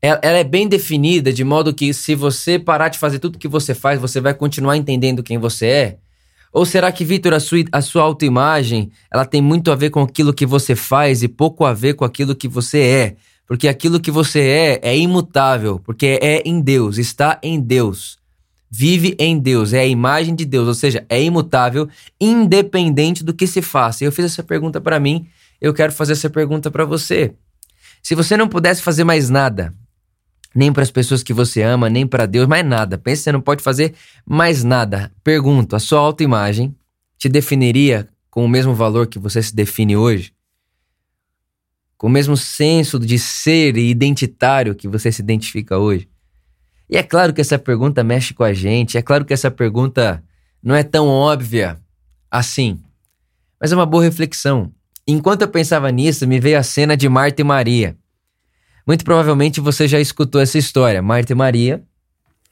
ela, 0.00 0.20
ela 0.22 0.38
é 0.38 0.44
bem 0.44 0.68
definida 0.68 1.32
de 1.32 1.42
modo 1.42 1.74
que 1.74 1.92
se 1.92 2.14
você 2.14 2.58
parar 2.58 2.88
de 2.88 2.98
fazer 2.98 3.18
tudo 3.18 3.38
que 3.38 3.48
você 3.48 3.74
faz, 3.74 4.00
você 4.00 4.20
vai 4.20 4.32
continuar 4.32 4.76
entendendo 4.76 5.22
quem 5.22 5.38
você 5.38 5.66
é? 5.66 5.98
Ou 6.52 6.64
será 6.64 6.90
que, 6.90 7.04
Vitor, 7.04 7.32
a 7.32 7.40
sua, 7.40 7.58
a 7.70 7.80
sua 7.80 8.02
autoimagem, 8.02 8.90
ela 9.12 9.24
tem 9.24 9.40
muito 9.40 9.70
a 9.70 9.76
ver 9.76 9.90
com 9.90 10.02
aquilo 10.02 10.34
que 10.34 10.46
você 10.46 10.74
faz 10.74 11.22
e 11.22 11.28
pouco 11.28 11.64
a 11.64 11.72
ver 11.72 11.94
com 11.94 12.04
aquilo 12.04 12.34
que 12.34 12.48
você 12.48 12.80
é? 12.80 13.16
Porque 13.50 13.66
aquilo 13.66 13.98
que 13.98 14.12
você 14.12 14.38
é 14.42 14.80
é 14.80 14.96
imutável, 14.96 15.80
porque 15.80 16.20
é 16.22 16.40
em 16.46 16.60
Deus, 16.60 16.98
está 16.98 17.36
em 17.42 17.58
Deus. 17.58 18.16
Vive 18.70 19.16
em 19.18 19.36
Deus, 19.36 19.72
é 19.72 19.80
a 19.80 19.86
imagem 19.86 20.36
de 20.36 20.44
Deus, 20.44 20.68
ou 20.68 20.74
seja, 20.74 21.04
é 21.08 21.20
imutável, 21.20 21.88
independente 22.20 23.24
do 23.24 23.34
que 23.34 23.48
se 23.48 23.60
faça. 23.60 24.04
Eu 24.04 24.12
fiz 24.12 24.26
essa 24.26 24.44
pergunta 24.44 24.80
para 24.80 25.00
mim, 25.00 25.26
eu 25.60 25.74
quero 25.74 25.90
fazer 25.90 26.12
essa 26.12 26.30
pergunta 26.30 26.70
para 26.70 26.84
você. 26.84 27.34
Se 28.00 28.14
você 28.14 28.36
não 28.36 28.46
pudesse 28.46 28.82
fazer 28.82 29.02
mais 29.02 29.28
nada, 29.28 29.74
nem 30.54 30.72
para 30.72 30.84
as 30.84 30.90
pessoas 30.92 31.20
que 31.20 31.32
você 31.32 31.60
ama, 31.60 31.90
nem 31.90 32.06
para 32.06 32.26
Deus, 32.26 32.46
mais 32.46 32.64
nada. 32.64 32.98
Pensa 32.98 33.18
que 33.18 33.24
você 33.24 33.32
não 33.32 33.40
pode 33.40 33.64
fazer 33.64 33.94
mais 34.24 34.62
nada. 34.62 35.10
Pergunto, 35.24 35.74
a 35.74 35.80
sua 35.80 35.98
autoimagem 35.98 36.72
te 37.18 37.28
definiria 37.28 38.06
com 38.30 38.44
o 38.44 38.48
mesmo 38.48 38.76
valor 38.76 39.08
que 39.08 39.18
você 39.18 39.42
se 39.42 39.52
define 39.52 39.96
hoje? 39.96 40.32
Com 42.00 42.06
o 42.06 42.10
mesmo 42.10 42.34
senso 42.34 42.98
de 42.98 43.18
ser 43.18 43.76
e 43.76 43.90
identitário 43.90 44.74
que 44.74 44.88
você 44.88 45.12
se 45.12 45.20
identifica 45.20 45.76
hoje? 45.76 46.08
E 46.88 46.96
é 46.96 47.02
claro 47.02 47.30
que 47.30 47.42
essa 47.42 47.58
pergunta 47.58 48.02
mexe 48.02 48.32
com 48.32 48.42
a 48.42 48.54
gente, 48.54 48.96
é 48.96 49.02
claro 49.02 49.22
que 49.22 49.34
essa 49.34 49.50
pergunta 49.50 50.24
não 50.62 50.74
é 50.74 50.82
tão 50.82 51.06
óbvia 51.06 51.78
assim, 52.30 52.80
mas 53.60 53.70
é 53.70 53.76
uma 53.76 53.84
boa 53.84 54.02
reflexão. 54.02 54.72
Enquanto 55.06 55.42
eu 55.42 55.48
pensava 55.48 55.90
nisso, 55.90 56.26
me 56.26 56.40
veio 56.40 56.58
a 56.58 56.62
cena 56.62 56.96
de 56.96 57.06
Marta 57.06 57.42
e 57.42 57.44
Maria. 57.44 57.94
Muito 58.86 59.04
provavelmente 59.04 59.60
você 59.60 59.86
já 59.86 60.00
escutou 60.00 60.40
essa 60.40 60.56
história. 60.56 61.02
Marta 61.02 61.32
e 61.32 61.36
Maria, 61.36 61.84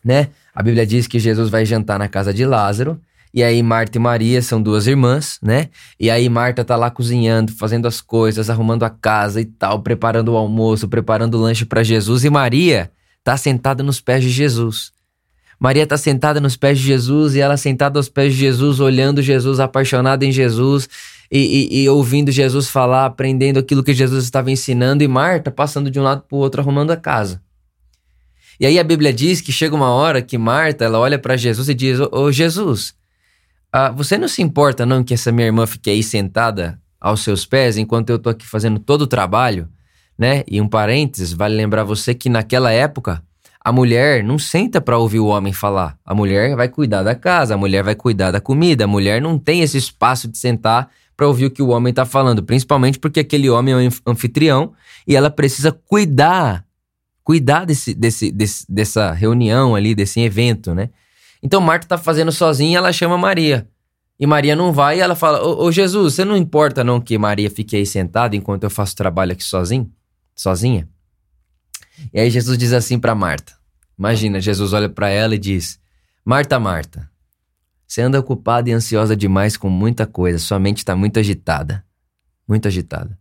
né? 0.05 0.29
A 0.55 0.63
Bíblia 0.63 0.85
diz 0.85 1.07
que 1.07 1.19
Jesus 1.19 1.49
vai 1.49 1.65
jantar 1.65 1.99
na 1.99 2.07
casa 2.07 2.35
de 2.35 2.45
Lázaro 2.45 3.01
e 3.39 3.45
aí 3.45 3.63
Marta 3.63 3.97
e 3.97 4.01
Maria 4.01 4.43
são 4.43 4.61
duas 4.61 4.89
irmãs, 4.89 5.39
né? 5.41 5.69
E 5.97 6.11
aí 6.11 6.29
Marta 6.29 6.65
tá 6.65 6.75
lá 6.75 6.91
cozinhando, 6.91 7.53
fazendo 7.53 7.87
as 7.87 8.01
coisas, 8.01 8.51
arrumando 8.51 8.83
a 8.83 8.91
casa 8.91 9.41
e 9.41 9.45
tal, 9.45 9.81
preparando 9.81 10.33
o 10.33 10.37
almoço, 10.37 10.89
preparando 10.89 11.37
o 11.37 11.41
lanche 11.41 11.65
para 11.65 11.85
Jesus 11.85 12.25
e 12.25 12.31
Maria 12.31 12.91
tá 13.23 13.37
sentada 13.37 13.81
nos 13.81 14.01
pés 14.01 14.25
de 14.25 14.29
Jesus. 14.29 14.91
Maria 15.57 15.87
tá 15.87 15.97
sentada 15.97 16.41
nos 16.41 16.57
pés 16.57 16.81
de 16.81 16.87
Jesus 16.87 17.37
e 17.37 17.41
ela 17.41 17.57
sentada 17.57 17.97
aos 18.01 18.09
pés 18.09 18.33
de 18.33 18.41
Jesus, 18.41 18.81
olhando 18.81 19.23
Jesus, 19.23 19.61
apaixonada 19.61 20.27
em 20.27 20.33
Jesus 20.33 20.89
e, 21.31 21.69
e, 21.71 21.83
e 21.85 21.89
ouvindo 21.89 22.33
Jesus 22.33 22.69
falar, 22.69 23.07
aprendendo 23.07 23.61
aquilo 23.61 23.85
que 23.85 23.95
Jesus 23.95 24.25
estava 24.25 24.51
ensinando 24.51 25.05
e 25.05 25.07
Marta 25.07 25.49
passando 25.49 25.93
de 25.93 26.01
um 26.01 26.03
lado 26.03 26.25
pro 26.29 26.39
outro 26.39 26.61
arrumando 26.61 26.91
a 26.91 26.97
casa. 26.97 27.41
E 28.59 28.67
aí 28.67 28.81
a 28.81 28.83
Bíblia 28.83 29.13
diz 29.13 29.41
que 29.41 29.53
chega 29.53 29.77
uma 29.77 29.91
hora 29.91 30.21
que 30.21 30.37
Marta, 30.37 30.85
ela 30.85 30.99
olha 30.99 31.21
para 31.21 31.37
Jesus 31.37 31.69
e 31.69 31.75
diz: 31.75 32.01
"Ô 32.01 32.33
Jesus, 32.33 32.98
ah, 33.73 33.91
você 33.91 34.17
não 34.17 34.29
se 34.29 34.43
importa 34.43 34.87
não 34.87 35.05
que 35.05 35.15
essa 35.15 35.31
minha 35.31 35.47
irmã 35.47 35.67
fique 35.67 35.91
aí 35.91 36.03
sentada 36.03 36.81
aos 37.01 37.21
seus 37.23 37.45
pés 37.45 37.77
enquanto 37.77 38.11
eu 38.11 38.19
tô 38.19 38.31
aqui 38.31 38.47
fazendo 38.47 38.79
todo 38.79 39.03
o 39.03 39.07
trabalho, 39.07 39.69
né? 40.19 40.43
E 40.49 40.61
um 40.61 40.69
parênteses, 40.69 41.33
vale 41.33 41.55
lembrar 41.55 41.85
você 41.85 42.15
que 42.15 42.29
naquela 42.29 42.73
época 42.73 43.23
a 43.61 43.71
mulher 43.71 44.25
não 44.25 44.39
senta 44.39 44.81
para 44.81 44.97
ouvir 44.97 45.21
o 45.21 45.27
homem 45.27 45.53
falar. 45.53 45.99
A 46.05 46.15
mulher 46.15 46.57
vai 46.57 46.69
cuidar 46.69 47.03
da 47.03 47.15
casa, 47.15 47.55
a 47.55 47.59
mulher 47.59 47.83
vai 47.83 47.95
cuidar 47.95 48.31
da 48.31 48.41
comida, 48.41 48.85
a 48.85 48.89
mulher 48.89 49.21
não 49.21 49.39
tem 49.39 49.61
esse 49.61 49.77
espaço 49.77 50.27
de 50.27 50.39
sentar 50.39 50.91
para 51.15 51.27
ouvir 51.27 51.47
o 51.47 51.51
que 51.51 51.63
o 51.63 51.69
homem 51.69 51.93
tá 51.93 52.07
falando, 52.07 52.43
principalmente 52.43 52.99
porque 52.99 53.21
aquele 53.21 53.51
homem 53.51 53.75
é 53.75 53.77
um 53.77 54.13
anfitrião 54.13 54.73
e 55.07 55.15
ela 55.15 55.29
precisa 55.29 55.73
cuidar, 55.73 56.65
cuidar 57.23 57.67
desse, 57.67 57.93
desse, 57.93 58.31
desse 58.31 58.65
dessa 58.69 59.13
reunião 59.13 59.75
ali, 59.75 59.95
desse 59.95 60.21
evento, 60.21 60.75
né? 60.75 60.91
Então 61.43 61.61
Marta 61.61 61.87
tá 61.87 61.99
fazendo 61.99 62.33
sozinha, 62.33 62.79
ela 62.79 62.93
chama 62.93 63.17
Maria. 63.17 63.69
E 64.19 64.27
Maria 64.27 64.57
não 64.57 64.73
vai 64.73 64.99
e 64.99 65.01
ela 65.01 65.15
fala: 65.15 65.43
ô, 65.43 65.65
ô, 65.65 65.73
Jesus, 65.73 66.15
você 66.15 66.25
não 66.25 66.37
importa 66.37 66.83
não 66.83 67.01
que 67.01 67.17
Maria 67.17 67.51
fique 67.51 67.77
aí 67.77 67.87
sentada 67.87 68.35
enquanto 68.35 68.65
eu 68.65 68.71
faço 68.71 68.97
trabalho 68.97 69.33
aqui 69.33 69.45
sozinho? 69.45 69.91
Sozinha? 70.35 70.89
E 72.13 72.19
aí 72.19 72.31
Jesus 72.31 72.59
diz 72.59 72.73
assim 72.73 72.99
para 72.99 73.15
Marta. 73.15 73.55
Imagina, 73.99 74.41
Jesus 74.41 74.73
olha 74.73 74.89
para 74.89 75.09
ela 75.09 75.35
e 75.35 75.39
diz: 75.39 75.81
Marta, 76.25 76.59
Marta, 76.59 77.09
você 77.87 78.03
anda 78.03 78.19
ocupada 78.19 78.69
e 78.69 78.73
ansiosa 78.73 79.17
demais 79.17 79.57
com 79.57 79.71
muita 79.71 80.07
coisa, 80.07 80.39
sua 80.39 80.59
mente 80.59 80.79
está 80.79 80.97
muito 80.97 81.19
agitada. 81.19 81.85
Muito 82.47 82.67
agitada. 82.67 83.19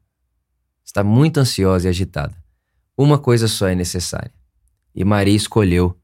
Está 0.84 1.04
muito 1.04 1.40
ansiosa 1.40 1.88
e 1.88 1.90
agitada. 1.90 2.36
Uma 2.98 3.20
coisa 3.20 3.48
só 3.48 3.68
é 3.68 3.76
necessária. 3.76 4.32
E 4.96 5.04
Maria 5.06 5.36
escolheu 5.36 5.96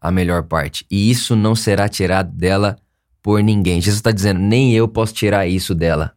a 0.00 0.10
melhor 0.10 0.44
parte. 0.44 0.86
E 0.90 1.10
isso 1.10 1.34
não 1.34 1.54
será 1.54 1.88
tirado 1.88 2.30
dela 2.32 2.76
por 3.22 3.42
ninguém. 3.42 3.80
Jesus 3.80 3.98
está 3.98 4.12
dizendo: 4.12 4.40
nem 4.40 4.74
eu 4.74 4.88
posso 4.88 5.12
tirar 5.12 5.46
isso 5.46 5.74
dela. 5.74 6.12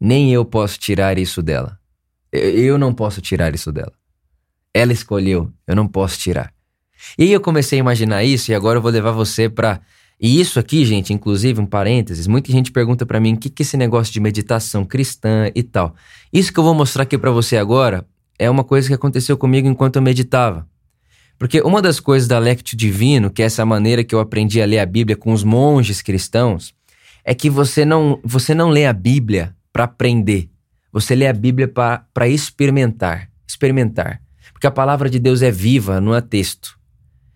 Nem 0.00 0.32
eu 0.32 0.44
posso 0.44 0.78
tirar 0.78 1.18
isso 1.18 1.42
dela. 1.42 1.78
Eu 2.32 2.76
não 2.78 2.92
posso 2.92 3.20
tirar 3.20 3.54
isso 3.54 3.70
dela. 3.70 3.92
Ela 4.72 4.92
escolheu, 4.92 5.52
eu 5.66 5.76
não 5.76 5.86
posso 5.86 6.18
tirar. 6.18 6.52
E 7.16 7.24
aí 7.24 7.32
eu 7.32 7.40
comecei 7.40 7.78
a 7.78 7.80
imaginar 7.80 8.24
isso 8.24 8.50
e 8.50 8.54
agora 8.54 8.78
eu 8.78 8.82
vou 8.82 8.90
levar 8.90 9.12
você 9.12 9.48
para 9.48 9.80
e 10.20 10.40
isso 10.40 10.58
aqui, 10.58 10.84
gente, 10.84 11.12
inclusive 11.12 11.60
um 11.60 11.66
parênteses, 11.66 12.26
muita 12.26 12.50
gente 12.50 12.70
pergunta 12.70 13.04
para 13.04 13.20
mim 13.20 13.34
o 13.34 13.36
que 13.36 13.50
que 13.50 13.62
esse 13.62 13.76
negócio 13.76 14.12
de 14.12 14.20
meditação 14.20 14.84
cristã 14.84 15.50
e 15.54 15.62
tal. 15.62 15.94
Isso 16.32 16.52
que 16.52 16.58
eu 16.58 16.64
vou 16.64 16.74
mostrar 16.74 17.02
aqui 17.02 17.18
para 17.18 17.30
você 17.30 17.56
agora 17.56 18.06
é 18.38 18.48
uma 18.48 18.64
coisa 18.64 18.88
que 18.88 18.94
aconteceu 18.94 19.36
comigo 19.36 19.68
enquanto 19.68 19.96
eu 19.96 20.02
meditava. 20.02 20.66
Porque 21.38 21.60
uma 21.60 21.82
das 21.82 22.00
coisas 22.00 22.28
da 22.28 22.38
Lectio 22.38 22.76
Divino, 22.76 23.30
que 23.30 23.42
é 23.42 23.46
essa 23.46 23.64
maneira 23.64 24.04
que 24.04 24.14
eu 24.14 24.20
aprendi 24.20 24.62
a 24.62 24.66
ler 24.66 24.78
a 24.78 24.86
Bíblia 24.86 25.16
com 25.16 25.32
os 25.32 25.42
monges 25.42 26.00
cristãos, 26.00 26.74
é 27.24 27.34
que 27.34 27.50
você 27.50 27.84
não, 27.84 28.20
você 28.22 28.54
não 28.54 28.68
lê 28.68 28.86
a 28.86 28.92
Bíblia 28.92 29.54
para 29.72 29.84
aprender. 29.84 30.48
Você 30.92 31.14
lê 31.14 31.26
a 31.26 31.32
Bíblia 31.32 31.66
para 31.66 32.28
experimentar. 32.28 33.28
Experimentar. 33.46 34.20
Porque 34.52 34.66
a 34.66 34.70
palavra 34.70 35.10
de 35.10 35.18
Deus 35.18 35.42
é 35.42 35.50
viva, 35.50 36.00
não 36.00 36.14
é 36.14 36.20
texto. 36.20 36.78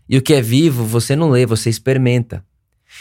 E 0.08 0.16
o 0.16 0.22
que 0.22 0.34
é 0.34 0.40
vivo, 0.40 0.84
você 0.84 1.16
não 1.16 1.30
lê, 1.30 1.44
você 1.44 1.68
experimenta. 1.68 2.44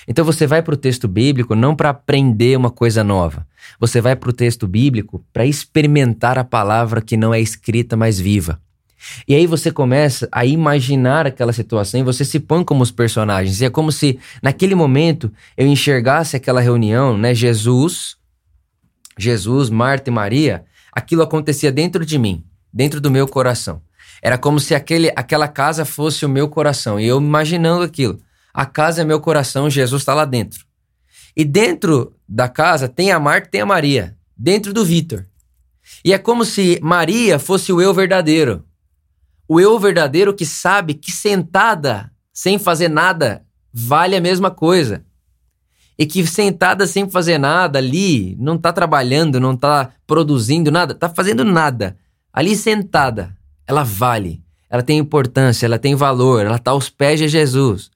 Então 0.08 0.26
você 0.26 0.46
vai 0.46 0.62
para 0.62 0.74
o 0.74 0.78
texto 0.78 1.08
bíblico 1.08 1.56
não 1.56 1.76
para 1.76 1.90
aprender 1.90 2.58
uma 2.58 2.70
coisa 2.70 3.04
nova. 3.04 3.48
Você 3.80 4.02
vai 4.02 4.16
para 4.16 4.30
o 4.30 4.34
texto 4.34 4.68
bíblico 4.68 5.24
para 5.32 5.46
experimentar 5.46 6.38
a 6.38 6.44
palavra 6.44 7.02
que 7.02 7.16
não 7.16 7.34
é 7.34 7.40
escrita, 7.40 7.96
mas 7.96 8.20
viva. 8.20 8.60
E 9.28 9.36
aí 9.36 9.46
você 9.46 9.72
começa 9.72 10.28
a 10.32 10.46
imaginar 10.46 11.28
aquela 11.28 11.54
situação 11.54 12.00
e 12.00 12.04
você 12.04 12.26
se 12.26 12.40
põe 12.40 12.64
como 12.64 12.82
os 12.82 12.92
personagens. 12.92 13.62
E 13.62 13.66
é 13.66 13.70
como 13.70 13.92
se 13.92 14.20
naquele 14.42 14.76
momento 14.76 15.32
eu 15.56 15.68
enxergasse 15.68 16.36
aquela 16.36 16.62
reunião, 16.62 17.18
né? 17.18 17.34
Jesus, 17.34 18.18
Jesus, 19.18 19.70
Marta 19.70 20.10
e 20.10 20.14
Maria, 20.14 20.66
aquilo 20.92 21.22
acontecia 21.22 21.72
dentro 21.72 22.06
de 22.06 22.18
mim, 22.18 22.44
dentro 22.74 23.00
do 23.00 23.12
meu 23.12 23.28
coração. 23.28 23.82
Era 24.22 24.38
como 24.38 24.60
se 24.60 24.74
aquele, 24.74 25.12
aquela 25.16 25.48
casa 25.48 25.86
fosse 25.86 26.26
o 26.26 26.30
meu 26.30 26.50
coração. 26.50 27.00
E 27.00 27.06
eu 27.08 27.20
imaginando 27.20 27.84
aquilo. 27.84 28.20
A 28.54 28.66
casa 28.66 29.02
é 29.02 29.06
meu 29.06 29.20
coração, 29.20 29.70
Jesus 29.70 30.02
está 30.02 30.14
lá 30.14 30.26
dentro. 30.26 30.66
E 31.36 31.46
dentro 31.46 32.16
da 32.28 32.50
casa 32.50 32.88
tem 32.88 33.12
a 33.12 33.20
Marta 33.20 33.50
tem 33.50 33.62
a 33.62 33.66
Maria. 33.66 34.18
Dentro 34.36 34.74
do 34.74 34.84
Vitor. 34.84 35.26
E 36.04 36.12
é 36.12 36.18
como 36.18 36.44
se 36.44 36.80
Maria 36.82 37.38
fosse 37.38 37.72
o 37.72 37.82
eu 37.82 37.94
verdadeiro. 37.94 38.67
O 39.48 39.60
eu 39.60 39.80
verdadeiro 39.80 40.34
que 40.34 40.46
sabe 40.46 40.94
que 40.94 41.12
sentada, 41.12 42.12
sem 42.34 42.60
fazer 42.60 42.90
nada, 42.90 43.46
vale 43.74 44.16
a 44.16 44.22
mesma 44.22 44.52
coisa. 44.52 45.06
E 45.98 46.06
que 46.06 46.26
sentada 46.28 46.86
sem 46.86 47.10
fazer 47.10 47.38
nada 47.38 47.80
ali, 47.80 48.36
não 48.40 48.56
está 48.56 48.72
trabalhando, 48.72 49.40
não 49.40 49.54
está 49.54 49.92
produzindo 50.06 50.72
nada, 50.72 50.94
está 50.94 51.10
fazendo 51.10 51.44
nada. 51.44 51.98
Ali 52.32 52.56
sentada, 52.56 53.36
ela 53.66 53.84
vale, 53.84 54.44
ela 54.70 54.84
tem 54.84 55.00
importância, 55.00 55.66
ela 55.66 55.80
tem 55.80 55.96
valor, 55.96 56.46
ela 56.46 56.58
está 56.58 56.72
aos 56.72 56.90
pés 56.90 57.20
de 57.20 57.28
Jesus. 57.28 57.90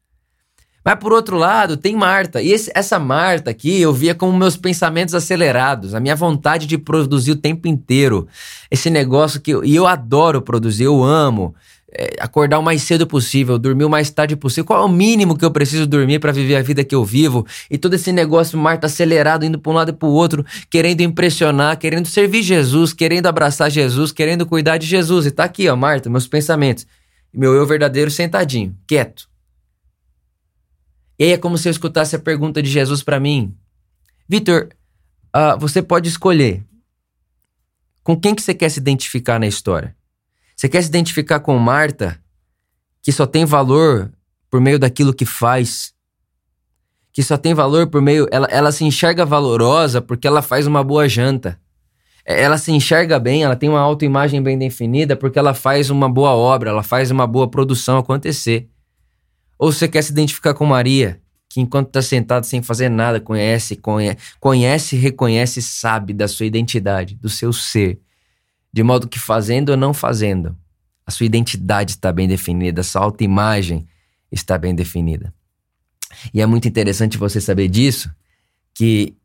Mas 0.84 0.96
por 0.96 1.14
outro 1.14 1.38
lado, 1.38 1.78
tem 1.78 1.96
Marta. 1.96 2.42
E 2.42 2.52
esse, 2.52 2.72
essa 2.74 2.98
Marta 2.98 3.52
aqui 3.52 3.80
eu 3.80 3.94
via 3.94 4.16
como 4.16 4.38
meus 4.38 4.58
pensamentos 4.58 5.14
acelerados, 5.14 5.94
a 5.94 6.00
minha 6.00 6.16
vontade 6.16 6.66
de 6.66 6.78
produzir 6.78 7.32
o 7.32 7.36
tempo 7.36 7.68
inteiro. 7.68 8.28
Esse 8.70 8.90
negócio 8.90 9.40
que. 9.40 9.52
Eu, 9.52 9.64
e 9.64 9.76
eu 9.76 9.86
adoro 9.86 10.42
produzir, 10.42 10.86
eu 10.86 11.04
amo. 11.04 11.56
É, 11.94 12.16
acordar 12.22 12.58
o 12.58 12.64
mais 12.64 12.84
cedo 12.84 13.06
possível, 13.06 13.60
dormir 13.60 13.84
o 13.84 13.90
mais 13.90 14.10
tarde 14.10 14.34
possível. 14.38 14.64
Qual 14.64 14.82
é 14.82 14.86
o 14.86 14.88
mínimo 14.88 15.38
que 15.38 15.44
eu 15.44 15.52
preciso 15.52 15.86
dormir 15.86 16.20
para 16.20 16.32
viver 16.32 16.56
a 16.56 16.62
vida 16.62 16.86
que 16.86 16.96
eu 16.96 17.04
vivo? 17.04 17.46
E 17.70 17.78
todo 17.78 17.96
esse 17.96 18.14
negócio, 18.14 18.58
Marta, 18.58 18.88
acelerado, 18.88 19.46
indo 19.46 19.60
para 19.60 19.72
um 19.74 19.76
lado 19.76 19.90
e 19.90 19.94
para 19.94 20.08
o 20.08 20.12
outro, 20.14 20.46
querendo 20.70 21.02
impressionar, 21.02 21.78
querendo 21.78 22.06
servir 22.08 22.44
Jesus, 22.44 22.94
querendo 22.94 23.28
abraçar 23.28 23.70
Jesus, 23.70 24.14
querendo 24.14 24.46
cuidar 24.46 24.78
de 24.78 24.88
Jesus. 24.88 25.26
E 25.26 25.32
tá 25.32 25.44
aqui, 25.44 25.68
ó, 25.68 25.76
Marta, 25.76 26.10
meus 26.10 26.28
pensamentos. 26.28 26.88
Meu 27.34 27.54
eu 27.54 27.66
verdadeiro 27.66 28.10
sentadinho, 28.10 28.74
quieto 28.88 29.31
e 31.22 31.24
aí 31.24 31.32
é 31.34 31.38
como 31.38 31.56
se 31.56 31.70
eu 31.70 31.72
escutasse 31.72 32.16
a 32.16 32.20
pergunta 32.20 32.63
de 32.63 32.70
Jesus 32.72 33.04
para 33.04 33.20
mim: 33.20 33.56
Vitor, 34.28 34.70
uh, 35.28 35.56
você 35.60 35.80
pode 35.80 36.10
escolher 36.10 36.66
com 38.01 38.20
quem 38.20 38.34
que 38.34 38.42
você 38.42 38.56
quer 38.56 38.70
se 38.70 38.80
identificar 38.80 39.40
na 39.40 39.46
história. 39.46 39.96
Você 40.56 40.68
quer 40.68 40.82
se 40.82 40.90
identificar 40.90 41.40
com 41.40 41.56
Marta, 41.60 42.20
que 43.04 43.12
só 43.12 43.28
tem 43.28 43.46
valor 43.46 44.12
por 44.50 44.60
meio 44.60 44.80
daquilo 44.80 45.13
que 45.13 45.24
faz, 45.24 45.94
que 47.13 47.22
só 47.22 47.38
tem 47.38 47.54
valor 47.54 47.86
por 47.86 48.01
meio. 48.01 48.28
Ela, 48.32 48.48
ela 48.48 48.72
se 48.72 48.84
enxerga 48.84 49.24
valorosa 49.24 50.01
porque 50.01 50.25
ela 50.25 50.42
faz 50.42 50.66
uma 50.66 50.84
boa 50.84 51.08
janta. 51.08 51.62
É, 52.25 52.42
ela 52.42 52.58
se 52.58 52.72
enxerga 52.72 53.20
bem, 53.20 53.44
ela 53.44 53.56
tem 53.56 53.70
uma 53.70 53.80
autoimagem 53.80 54.42
bem 54.42 54.58
definida 54.58 55.16
porque 55.16 55.38
ela 55.38 55.54
faz 55.54 55.92
uma 55.92 56.10
boa 56.10 56.32
obra, 56.32 56.72
ela 56.72 56.82
faz 56.82 57.12
uma 57.12 57.28
boa 57.28 57.48
produção 57.48 58.00
acontecer. 58.00 58.71
Ou 59.62 59.72
você 59.72 59.88
quer 59.88 60.01
se 60.01 60.12
identificar 60.12 60.56
com 60.56 60.65
Maria, 60.65 61.22
que 61.48 61.62
enquanto 61.62 61.89
está 61.89 62.01
sentado 62.01 62.48
sem 62.48 62.63
fazer 62.63 62.89
nada, 62.89 63.22
conhece, 63.22 63.75
conhece, 63.75 64.18
conhece, 64.39 64.96
reconhece, 64.96 65.62
sabe 65.62 66.13
da 66.13 66.27
sua 66.27 66.48
identidade, 66.48 67.13
do 67.13 67.30
seu 67.30 67.53
ser. 67.53 68.00
De 68.74 68.82
modo 68.82 69.08
que 69.08 69.20
fazendo 69.20 69.70
ou 69.70 69.77
não 69.77 69.94
fazendo, 69.94 70.58
a 71.06 71.12
sua 71.12 71.27
identidade 71.27 71.91
está 71.91 72.12
bem 72.12 72.27
definida, 72.27 72.82
a 72.82 72.84
sua 72.84 73.03
autoimagem 73.03 73.88
está 74.32 74.58
bem 74.58 74.74
definida. 74.74 75.32
E 76.34 76.41
é 76.41 76.46
muito 76.48 76.68
interessante 76.68 77.15
você 77.15 77.39
saber 77.39 77.68
disso, 77.68 78.10
que 78.74 79.15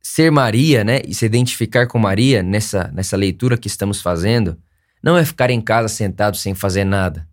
ser 0.00 0.30
Maria, 0.30 0.84
né, 0.84 1.00
e 1.04 1.12
se 1.12 1.26
identificar 1.26 1.88
com 1.88 1.98
Maria 1.98 2.44
nessa, 2.44 2.92
nessa 2.94 3.16
leitura 3.16 3.58
que 3.58 3.66
estamos 3.66 4.00
fazendo, 4.00 4.56
não 5.02 5.18
é 5.18 5.24
ficar 5.24 5.50
em 5.50 5.60
casa 5.60 5.88
sentado 5.88 6.36
sem 6.36 6.54
fazer 6.54 6.84
nada. 6.84 7.26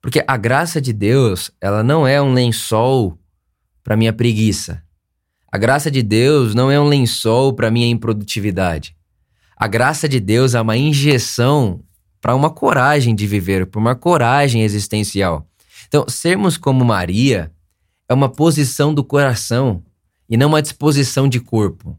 Porque 0.00 0.24
a 0.26 0.36
graça 0.36 0.80
de 0.80 0.92
Deus, 0.92 1.50
ela 1.60 1.82
não 1.82 2.06
é 2.06 2.20
um 2.20 2.32
lençol 2.32 3.18
para 3.82 3.96
minha 3.96 4.12
preguiça. 4.12 4.82
A 5.52 5.58
graça 5.58 5.90
de 5.90 6.02
Deus 6.02 6.54
não 6.54 6.70
é 6.70 6.80
um 6.80 6.86
lençol 6.86 7.52
para 7.52 7.70
minha 7.70 7.88
improdutividade. 7.88 8.96
A 9.56 9.66
graça 9.66 10.08
de 10.08 10.20
Deus 10.20 10.54
é 10.54 10.60
uma 10.60 10.76
injeção 10.76 11.82
para 12.20 12.34
uma 12.34 12.50
coragem 12.50 13.14
de 13.14 13.26
viver, 13.26 13.66
para 13.66 13.80
uma 13.80 13.94
coragem 13.94 14.62
existencial. 14.62 15.46
Então, 15.88 16.06
sermos 16.08 16.56
como 16.56 16.84
Maria 16.84 17.52
é 18.08 18.14
uma 18.14 18.28
posição 18.28 18.94
do 18.94 19.04
coração 19.04 19.82
e 20.28 20.36
não 20.36 20.48
uma 20.48 20.62
disposição 20.62 21.28
de 21.28 21.40
corpo. 21.40 21.98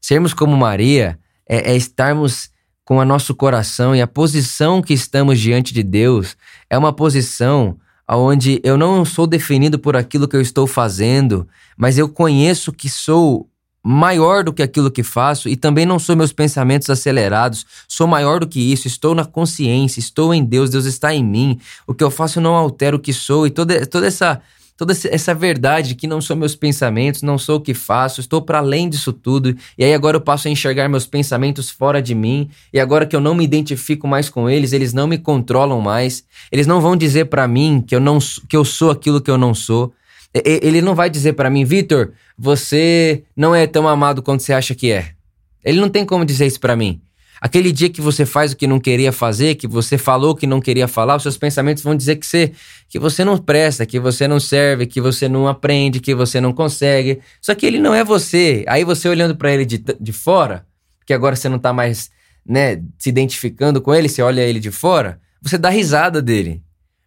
Sermos 0.00 0.34
como 0.34 0.56
Maria 0.56 1.18
é, 1.48 1.72
é 1.72 1.76
estarmos 1.76 2.50
com 2.84 2.96
o 2.96 3.04
nosso 3.04 3.34
coração 3.34 3.94
e 3.94 4.02
a 4.02 4.06
posição 4.06 4.82
que 4.82 4.92
estamos 4.92 5.38
diante 5.38 5.72
de 5.72 5.82
Deus 5.82 6.36
é 6.68 6.76
uma 6.76 6.92
posição 6.92 7.76
onde 8.08 8.60
eu 8.64 8.76
não 8.76 9.04
sou 9.04 9.26
definido 9.26 9.78
por 9.78 9.96
aquilo 9.96 10.28
que 10.28 10.36
eu 10.36 10.40
estou 10.40 10.66
fazendo, 10.66 11.46
mas 11.76 11.96
eu 11.96 12.08
conheço 12.08 12.72
que 12.72 12.88
sou 12.88 13.48
maior 13.84 14.44
do 14.44 14.52
que 14.52 14.62
aquilo 14.62 14.90
que 14.90 15.02
faço 15.02 15.48
e 15.48 15.56
também 15.56 15.84
não 15.84 15.98
sou 15.98 16.14
meus 16.14 16.32
pensamentos 16.32 16.88
acelerados, 16.88 17.66
sou 17.88 18.06
maior 18.06 18.40
do 18.40 18.46
que 18.46 18.60
isso, 18.60 18.86
estou 18.86 19.14
na 19.14 19.24
consciência, 19.24 19.98
estou 19.98 20.32
em 20.32 20.44
Deus, 20.44 20.70
Deus 20.70 20.84
está 20.84 21.12
em 21.14 21.24
mim. 21.24 21.58
O 21.86 21.94
que 21.94 22.04
eu 22.04 22.10
faço 22.10 22.40
não 22.40 22.54
altera 22.54 22.94
o 22.94 22.98
que 22.98 23.12
sou 23.12 23.46
e 23.46 23.50
toda, 23.50 23.84
toda 23.86 24.06
essa 24.06 24.40
toda 24.82 24.92
essa 25.12 25.32
verdade 25.32 25.94
que 25.94 26.08
não 26.08 26.20
são 26.20 26.34
meus 26.34 26.56
pensamentos, 26.56 27.22
não 27.22 27.38
sou 27.38 27.58
o 27.58 27.60
que 27.60 27.72
faço, 27.72 28.20
estou 28.20 28.42
para 28.42 28.58
além 28.58 28.88
disso 28.88 29.12
tudo, 29.12 29.56
e 29.78 29.84
aí 29.84 29.94
agora 29.94 30.16
eu 30.16 30.20
passo 30.20 30.48
a 30.48 30.50
enxergar 30.50 30.88
meus 30.88 31.06
pensamentos 31.06 31.70
fora 31.70 32.02
de 32.02 32.16
mim, 32.16 32.50
e 32.72 32.80
agora 32.80 33.06
que 33.06 33.14
eu 33.14 33.20
não 33.20 33.32
me 33.32 33.44
identifico 33.44 34.08
mais 34.08 34.28
com 34.28 34.50
eles, 34.50 34.72
eles 34.72 34.92
não 34.92 35.06
me 35.06 35.18
controlam 35.18 35.80
mais, 35.80 36.24
eles 36.50 36.66
não 36.66 36.80
vão 36.80 36.96
dizer 36.96 37.26
para 37.26 37.46
mim 37.46 37.80
que 37.86 37.94
eu 37.94 38.00
não 38.00 38.18
que 38.48 38.56
eu 38.56 38.64
sou 38.64 38.90
aquilo 38.90 39.20
que 39.20 39.30
eu 39.30 39.38
não 39.38 39.54
sou. 39.54 39.92
Ele 40.34 40.80
não 40.80 40.96
vai 40.96 41.08
dizer 41.08 41.34
para 41.34 41.48
mim, 41.48 41.64
Vitor, 41.64 42.10
você 42.36 43.22
não 43.36 43.54
é 43.54 43.68
tão 43.68 43.86
amado 43.86 44.20
quanto 44.20 44.42
você 44.42 44.52
acha 44.52 44.74
que 44.74 44.90
é. 44.90 45.10
Ele 45.64 45.80
não 45.80 45.88
tem 45.88 46.04
como 46.04 46.24
dizer 46.24 46.46
isso 46.46 46.58
para 46.58 46.74
mim. 46.74 47.00
Aquele 47.44 47.72
dia 47.72 47.90
que 47.90 48.00
você 48.00 48.24
faz 48.24 48.52
o 48.52 48.56
que 48.56 48.68
não 48.68 48.78
queria 48.78 49.10
fazer, 49.10 49.56
que 49.56 49.66
você 49.66 49.98
falou 49.98 50.32
que 50.32 50.46
não 50.46 50.60
queria 50.60 50.86
falar, 50.86 51.16
os 51.16 51.24
seus 51.24 51.36
pensamentos 51.36 51.82
vão 51.82 51.96
dizer 51.96 52.14
que 52.14 52.24
você, 52.24 52.52
que 52.88 53.00
você 53.00 53.24
não 53.24 53.36
presta, 53.36 53.84
que 53.84 53.98
você 53.98 54.28
não 54.28 54.38
serve, 54.38 54.86
que 54.86 55.00
você 55.00 55.28
não 55.28 55.48
aprende, 55.48 55.98
que 55.98 56.14
você 56.14 56.40
não 56.40 56.52
consegue. 56.52 57.18
Só 57.40 57.52
que 57.52 57.66
ele 57.66 57.80
não 57.80 57.92
é 57.92 58.04
você. 58.04 58.64
Aí 58.68 58.84
você 58.84 59.08
olhando 59.08 59.34
para 59.34 59.52
ele 59.52 59.64
de, 59.64 59.78
de 59.78 60.12
fora, 60.12 60.64
que 61.04 61.12
agora 61.12 61.34
você 61.34 61.48
não 61.48 61.58
tá 61.58 61.72
mais 61.72 62.12
né, 62.46 62.80
se 62.96 63.08
identificando 63.08 63.82
com 63.82 63.92
ele, 63.92 64.08
você 64.08 64.22
olha 64.22 64.42
ele 64.42 64.60
de 64.60 64.70
fora, 64.70 65.20
você 65.42 65.58
dá 65.58 65.68
risada 65.68 66.22
dele. 66.22 66.62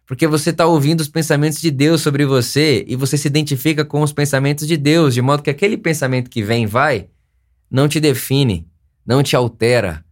Porque 0.06 0.26
você 0.26 0.50
está 0.50 0.66
ouvindo 0.66 1.00
os 1.00 1.08
pensamentos 1.08 1.62
de 1.62 1.70
Deus 1.70 2.02
sobre 2.02 2.26
você 2.26 2.84
e 2.86 2.94
você 2.94 3.16
se 3.16 3.26
identifica 3.26 3.86
com 3.86 4.02
os 4.02 4.12
pensamentos 4.12 4.68
de 4.68 4.76
Deus, 4.76 5.14
de 5.14 5.22
modo 5.22 5.42
que 5.42 5.48
aquele 5.48 5.78
pensamento 5.78 6.28
que 6.28 6.42
vem 6.42 6.64
e 6.64 6.66
vai 6.66 7.08
não 7.70 7.88
te 7.88 7.98
define, 7.98 8.68
não 9.06 9.22
te 9.22 9.34
altera, 9.34 10.04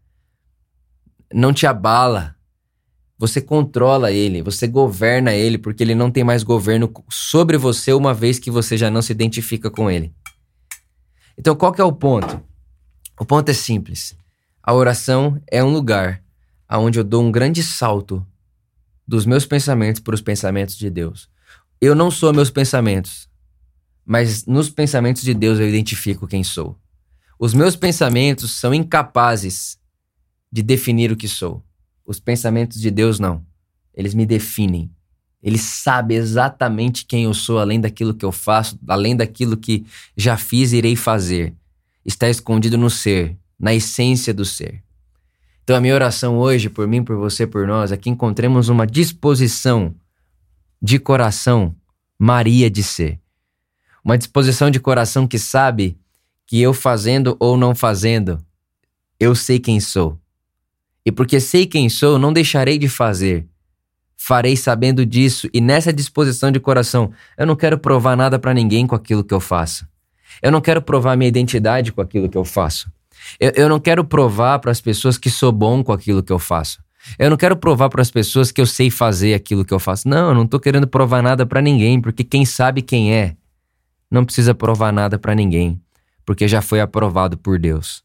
não 1.35 1.53
te 1.53 1.67
abala. 1.67 2.37
Você 3.19 3.41
controla 3.41 4.13
ele, 4.13 4.41
você 4.41 4.69
governa 4.69 5.35
ele, 5.35 5.59
porque 5.59 5.83
ele 5.83 5.95
não 5.95 6.11
tem 6.11 6.23
mais 6.23 6.43
governo 6.43 6.93
sobre 7.09 7.59
você 7.59 7.93
uma 7.93 8.15
vez 8.15 8.39
que 8.39 8.51
você 8.51 8.77
já 8.77 8.91
não 8.91 9.03
se 9.03 9.13
identifica 9.13 9.71
com 9.71 9.91
ele. 9.91 10.15
Então, 11.37 11.57
qual 11.57 11.73
que 11.73 11.81
é 11.81 11.85
o 11.85 11.93
ponto? 11.93 12.41
O 13.19 13.25
ponto 13.25 13.49
é 13.49 13.53
simples. 13.53 14.17
A 14.63 14.73
oração 14.73 15.41
é 15.51 15.63
um 15.63 15.73
lugar 15.73 16.23
onde 16.71 16.99
eu 16.99 17.05
dou 17.05 17.23
um 17.23 17.31
grande 17.31 17.63
salto 17.63 18.25
dos 19.07 19.27
meus 19.27 19.45
pensamentos 19.45 20.01
para 20.01 20.15
os 20.15 20.21
pensamentos 20.21 20.77
de 20.77 20.89
Deus. 20.89 21.29
Eu 21.81 21.95
não 21.95 22.11
sou 22.11 22.33
meus 22.33 22.51
pensamentos, 22.51 23.29
mas 24.05 24.47
nos 24.47 24.71
pensamentos 24.71 25.23
de 25.23 25.35
Deus 25.35 25.59
eu 25.59 25.69
identifico 25.69 26.27
quem 26.27 26.43
sou. 26.43 26.79
Os 27.39 27.55
meus 27.55 27.77
pensamentos 27.77 28.53
são 28.53 28.73
incapazes 28.73 29.79
de 30.55 30.63
definir 30.63 31.11
o 31.11 31.17
que 31.17 31.27
sou. 31.27 31.65
Os 32.07 32.21
pensamentos 32.21 32.81
de 32.81 32.89
Deus 32.89 33.19
não. 33.19 33.45
Eles 33.93 34.15
me 34.15 34.25
definem. 34.25 34.89
Ele 35.43 35.59
sabe 35.59 36.15
exatamente 36.15 37.05
quem 37.05 37.25
eu 37.25 37.35
sou, 37.35 37.59
além 37.59 37.81
daquilo 37.81 38.15
que 38.15 38.25
eu 38.25 38.31
faço, 38.31 38.79
além 38.87 39.17
daquilo 39.17 39.57
que 39.57 39.85
já 40.17 40.37
fiz 40.37 40.73
e 40.73 40.77
irei 40.77 40.95
fazer. 40.95 41.53
Está 42.07 42.31
escondido 42.31 42.79
no 42.79 42.89
ser, 42.89 43.37
na 43.59 43.75
essência 43.75 44.33
do 44.33 44.45
ser. 44.45 44.81
Então, 45.65 45.75
a 45.75 45.81
minha 45.81 45.95
oração 45.95 46.39
hoje, 46.39 46.71
por 46.71 46.87
mim, 46.87 47.03
por 47.03 47.17
você, 47.17 47.49
por 47.49 47.67
nós, 47.67 47.91
é 47.91 47.97
que 47.97 48.09
encontremos 48.09 48.69
uma 48.69 48.87
disposição 48.87 49.93
de 50.81 51.01
coração 51.01 51.75
Maria 52.17 52.71
de 52.71 52.85
ser. 52.85 53.19
Uma 54.05 54.17
disposição 54.17 54.71
de 54.71 54.79
coração 54.79 55.27
que 55.27 55.39
sabe 55.39 55.99
que 56.47 56.61
eu 56.61 56.73
fazendo 56.73 57.37
ou 57.41 57.57
não 57.57 57.75
fazendo, 57.75 58.39
eu 59.19 59.35
sei 59.35 59.59
quem 59.59 59.81
sou. 59.81 60.17
E 61.05 61.13
porque 61.13 61.39
sei 61.39 61.67
quem 61.67 61.89
sou, 61.89 62.19
não 62.19 62.33
deixarei 62.33 62.79
de 62.79 62.89
fazer. 62.89 63.47
Farei 64.17 64.57
sabendo 64.57 65.05
disso 65.05 65.49
e 65.53 65.61
nessa 65.61 65.93
disposição 65.93 66.51
de 66.51 66.59
coração, 66.59 67.13
eu 67.37 67.47
não 67.47 67.55
quero 67.55 67.79
provar 67.79 68.17
nada 68.17 68.39
para 68.39 68.55
ninguém 68.55 68.87
com 68.87 68.95
aquilo 68.95 69.23
que 69.23 69.35
eu 69.35 69.41
faço. 69.41 69.87
Eu 70.43 70.51
não 70.51 70.61
quero 70.61 70.81
provar 70.81 71.17
minha 71.17 71.29
identidade 71.29 71.93
com 71.93 72.01
aquilo 72.01 72.29
que 72.29 72.39
eu 72.39 72.45
faço. 72.45 72.91
Eu, 73.39 73.53
eu 73.55 73.69
não 73.69 73.79
quero 73.79 74.05
provar 74.05 74.59
para 74.59 74.71
as 74.71 74.81
pessoas 74.81 75.19
que 75.19 75.29
sou 75.29 75.53
bom 75.53 75.83
com 75.83 75.93
aquilo 75.93 76.23
que 76.23 76.33
eu 76.33 76.39
faço. 76.39 76.83
Eu 77.19 77.29
não 77.29 77.37
quero 77.37 77.57
provar 77.57 77.91
para 77.91 78.01
as 78.01 78.11
pessoas 78.11 78.51
que 78.51 78.61
eu 78.61 78.67
sei 78.67 78.91
fazer 78.91 79.35
aquilo 79.35 79.65
que 79.65 79.75
eu 79.75 79.79
faço. 79.79 80.09
Não, 80.09 80.29
eu 80.31 80.35
não 80.35 80.47
tô 80.47 80.59
querendo 80.59 80.87
provar 80.87 81.23
nada 81.23 81.45
para 81.45 81.61
ninguém, 81.61 82.01
porque 82.01 82.25
quem 82.25 82.45
sabe 82.45 82.81
quem 82.81 83.15
é 83.15 83.37
não 84.11 84.25
precisa 84.25 84.55
provar 84.55 84.93
nada 84.93 85.19
para 85.19 85.35
ninguém, 85.35 85.81
porque 86.25 86.47
já 86.47 86.63
foi 86.63 86.81
aprovado 86.81 87.37
por 87.37 87.59
Deus. 87.59 88.04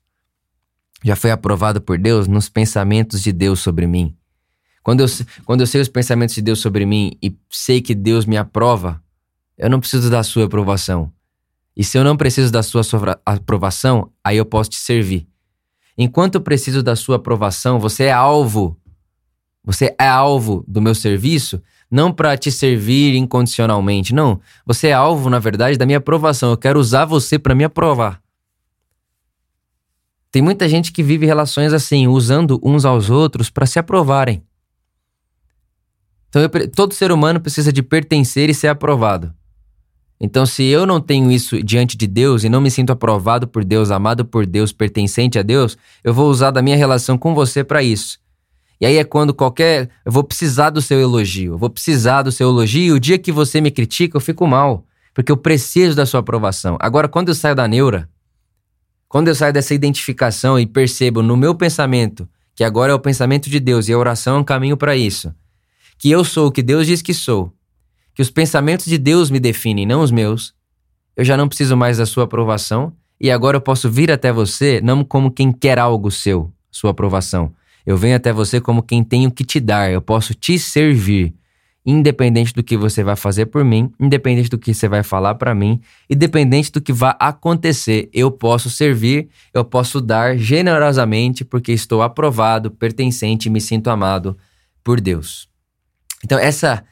Já 1.04 1.16
foi 1.16 1.32
aprovado 1.32 1.82
por 1.82 1.98
Deus 1.98 2.28
nos 2.28 2.50
pensamentos 2.50 3.22
de 3.22 3.32
Deus 3.32 3.60
sobre 3.60 3.88
mim. 3.88 4.16
Quando 4.84 5.02
eu, 5.02 5.08
quando 5.46 5.62
eu 5.62 5.68
sei 5.68 5.82
os 5.82 5.88
pensamentos 5.88 6.36
de 6.36 6.42
Deus 6.42 6.60
sobre 6.60 6.86
mim 6.86 7.18
e 7.22 7.36
sei 7.50 7.82
que 7.82 7.94
Deus 7.94 8.26
me 8.26 8.38
aprova, 8.38 9.02
eu 9.58 9.70
não 9.70 9.80
preciso 9.80 10.10
da 10.10 10.24
sua 10.24 10.46
aprovação. 10.46 11.12
E 11.76 11.84
se 11.84 11.98
eu 11.98 12.04
não 12.04 12.18
preciso 12.18 12.52
da 12.52 12.64
sua 12.64 12.82
aprovação, 13.26 14.12
aí 14.24 14.38
eu 14.38 14.46
posso 14.46 14.72
te 14.72 14.78
servir. 14.78 15.28
Enquanto 15.98 16.36
eu 16.36 16.42
preciso 16.42 16.82
da 16.82 16.96
sua 16.96 17.18
aprovação, 17.18 17.80
você 17.80 18.06
é 18.06 18.12
alvo 18.12 18.80
você 19.64 19.94
é 20.00 20.08
alvo 20.08 20.64
do 20.68 20.82
meu 20.82 20.96
serviço 20.96 21.62
não 21.92 22.12
para 22.12 22.38
te 22.38 22.52
servir 22.52 23.16
incondicionalmente, 23.16 24.14
não. 24.14 24.40
Você 24.66 24.88
é 24.88 24.94
alvo, 24.94 25.30
na 25.30 25.40
verdade, 25.40 25.78
da 25.78 25.86
minha 25.86 25.98
aprovação. 25.98 26.52
Eu 26.52 26.58
quero 26.58 26.80
usar 26.80 27.06
você 27.06 27.40
para 27.40 27.56
me 27.56 27.64
aprovar. 27.64 28.22
Tem 30.32 30.42
muita 30.42 30.70
gente 30.70 30.92
que 30.92 31.02
vive 31.02 31.26
relações 31.26 31.74
assim, 31.74 32.08
usando 32.08 32.60
uns 32.64 32.86
aos 32.86 33.10
outros 33.10 33.50
para 33.50 33.66
se 33.66 33.80
aprovarem. 33.80 34.44
Então, 36.30 36.42
eu, 36.42 36.70
todo 36.70 36.94
ser 36.94 37.12
humano 37.12 37.40
precisa 37.40 37.74
de 37.74 37.82
pertencer 37.82 38.50
e 38.50 38.54
ser 38.54 38.68
aprovado. 38.68 39.34
Então, 40.22 40.46
se 40.46 40.64
eu 40.64 40.86
não 40.86 41.00
tenho 41.00 41.32
isso 41.32 41.64
diante 41.64 41.98
de 41.98 42.06
Deus 42.06 42.44
e 42.44 42.50
não 42.50 42.60
me 42.60 42.70
sinto 42.70 42.92
aprovado 42.92 43.48
por 43.48 43.64
Deus, 43.64 43.90
amado 43.90 44.26
por 44.26 44.46
Deus, 44.46 44.72
pertencente 44.72 45.40
a 45.40 45.42
Deus, 45.42 45.78
eu 46.04 46.14
vou 46.14 46.30
usar 46.30 46.52
da 46.52 46.62
minha 46.62 46.76
relação 46.76 47.18
com 47.18 47.34
você 47.34 47.64
para 47.64 47.82
isso. 47.82 48.20
E 48.82 48.86
aí 48.86 48.98
é 48.98 49.04
quando 49.04 49.34
qualquer. 49.34 49.90
Eu 50.06 50.12
vou 50.12 50.24
precisar 50.24 50.70
do 50.70 50.82
seu 50.82 51.00
elogio. 51.00 51.54
Eu 51.54 51.58
vou 51.58 51.70
precisar 51.70 52.22
do 52.22 52.32
seu 52.32 52.50
elogio. 52.50 52.84
E 52.84 52.92
o 52.92 53.00
dia 53.00 53.18
que 53.18 53.32
você 53.32 53.60
me 53.60 53.72
critica, 53.72 54.16
eu 54.16 54.22
fico 54.22 54.46
mal. 54.48 54.86
Porque 55.14 55.32
eu 55.32 55.38
preciso 55.38 55.96
da 55.96 56.06
sua 56.06 56.20
aprovação. 56.20 56.78
Agora, 56.80 57.08
quando 57.08 57.30
eu 57.30 57.36
saio 57.36 57.56
da 57.56 57.68
neura, 57.68 58.10
quando 59.10 59.28
eu 59.28 59.36
saio 59.36 59.52
dessa 59.52 59.74
identificação 59.74 60.60
e 60.60 60.68
percebo 60.68 61.24
no 61.24 61.36
meu 61.36 61.56
pensamento, 61.56 62.30
que 62.56 62.64
agora 62.64 62.92
é 62.92 62.96
o 62.96 63.00
pensamento 63.00 63.50
de 63.50 63.60
Deus 63.60 63.90
e 63.90 63.94
a 63.94 63.98
oração 63.98 64.38
é 64.38 64.40
um 64.40 64.44
caminho 64.44 64.78
para 64.78 64.96
isso, 64.96 65.34
que 65.98 66.12
eu 66.12 66.24
sou 66.24 66.48
o 66.48 66.52
que 66.52 66.62
Deus 66.62 66.86
diz 66.86 67.02
que 67.02 67.14
sou, 67.14 67.52
que 68.14 68.22
os 68.22 68.30
pensamentos 68.30 68.86
de 68.86 69.00
Deus 69.00 69.32
me 69.32 69.40
definem, 69.40 69.86
não 69.86 70.02
os 70.02 70.12
meus, 70.12 70.54
eu 71.18 71.26
já 71.26 71.36
não 71.36 71.48
preciso 71.48 71.76
mais 71.76 71.98
da 71.98 72.06
sua 72.06 72.26
aprovação 72.26 72.94
e 73.20 73.32
agora 73.32 73.58
eu 73.58 73.62
posso 73.62 73.90
vir 73.90 74.12
até 74.12 74.32
você 74.32 74.80
não 74.80 75.04
como 75.04 75.32
quem 75.32 75.52
quer 75.52 75.80
algo 75.80 76.12
seu, 76.12 76.54
sua 76.72 76.92
aprovação, 76.92 77.52
eu 77.86 77.98
venho 77.98 78.16
até 78.16 78.32
você 78.32 78.62
como 78.62 78.84
quem 78.84 79.04
tenho 79.04 79.32
que 79.32 79.44
te 79.44 79.60
dar, 79.60 79.92
eu 79.92 80.04
posso 80.04 80.36
te 80.36 80.60
servir, 80.60 81.34
independente 81.90 82.54
do 82.54 82.62
que 82.62 82.78
você 82.78 83.04
vai 83.04 83.16
fazer 83.16 83.48
por 83.48 83.64
mim, 83.64 83.92
independente 84.00 84.50
do 84.50 84.58
que 84.58 84.74
você 84.74 84.88
vai 84.88 85.02
falar 85.02 85.36
para 85.36 85.56
mim, 85.56 85.82
independente 86.10 86.72
do 86.72 86.82
que 86.82 86.94
vai 86.94 87.16
acontecer, 87.20 88.10
eu 88.14 88.30
posso 88.30 88.70
servir, 88.70 89.30
eu 89.54 89.66
posso 89.66 90.00
dar 90.00 90.38
generosamente 90.38 91.44
porque 91.44 91.72
estou 91.72 92.02
aprovado, 92.02 92.70
pertencente 92.70 93.48
e 93.48 93.50
me 93.50 93.60
sinto 93.60 93.90
amado 93.90 94.38
por 94.84 95.02
Deus. 95.02 95.50
Então 96.24 96.38
essa 96.38 96.84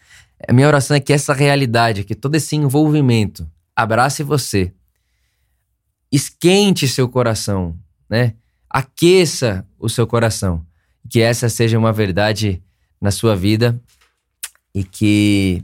a 0.47 0.53
minha 0.53 0.67
oração 0.67 0.95
é 0.95 0.99
que 0.99 1.12
essa 1.12 1.33
realidade, 1.33 2.03
que 2.03 2.13
todo 2.13 2.36
esse 2.36 2.55
envolvimento 2.55 3.49
abrace 3.75 4.21
você, 4.23 4.71
esquente 6.12 6.88
seu 6.88 7.10
coração, 7.10 7.77
né? 8.10 8.36
Aqueça 8.69 9.67
o 9.79 9.89
seu 9.89 10.05
coração 10.05 10.65
que 11.10 11.21
essa 11.21 11.49
seja 11.49 11.77
uma 11.77 11.93
verdade 11.93 12.62
na 12.99 13.12
sua 13.12 13.36
vida 13.36 13.79
e 14.77 14.83
que 14.83 15.63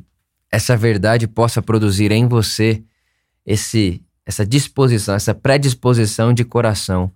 essa 0.51 0.75
verdade 0.75 1.27
possa 1.27 1.61
produzir 1.61 2.11
em 2.11 2.27
você 2.27 2.83
esse 3.45 4.01
essa 4.25 4.43
disposição, 4.43 5.13
essa 5.13 5.35
predisposição 5.35 6.33
de 6.33 6.43
coração 6.43 7.11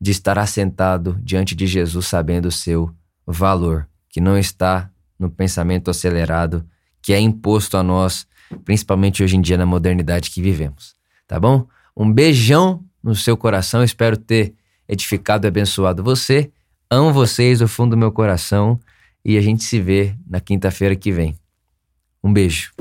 de 0.00 0.10
estar 0.10 0.36
assentado 0.36 1.16
diante 1.22 1.54
de 1.54 1.64
Jesus 1.64 2.06
sabendo 2.06 2.46
o 2.46 2.50
seu 2.50 2.90
valor, 3.24 3.86
que 4.08 4.20
não 4.20 4.36
está 4.36 4.90
no 5.16 5.30
pensamento 5.30 5.88
acelerado 5.90 6.66
que 7.00 7.12
é 7.12 7.20
imposto 7.20 7.76
a 7.76 7.84
nós, 7.84 8.26
principalmente 8.64 9.22
hoje 9.22 9.36
em 9.36 9.40
dia 9.40 9.56
na 9.56 9.66
modernidade 9.66 10.30
que 10.30 10.42
vivemos. 10.42 10.96
Tá 11.28 11.38
bom? 11.38 11.68
Um 11.96 12.12
beijão 12.12 12.82
no 13.00 13.14
seu 13.14 13.36
coração, 13.36 13.84
espero 13.84 14.16
ter 14.16 14.54
edificado 14.88 15.46
e 15.46 15.48
abençoado 15.48 16.02
você 16.02 16.50
Amo 16.90 17.12
vocês 17.12 17.58
do 17.58 17.68
fundo 17.68 17.90
do 17.90 17.98
meu 17.98 18.10
coração 18.10 18.80
e 19.28 19.36
a 19.36 19.42
gente 19.42 19.62
se 19.62 19.78
vê 19.78 20.14
na 20.26 20.40
quinta-feira 20.40 20.96
que 20.96 21.12
vem. 21.12 21.34
Um 22.24 22.32
beijo. 22.32 22.72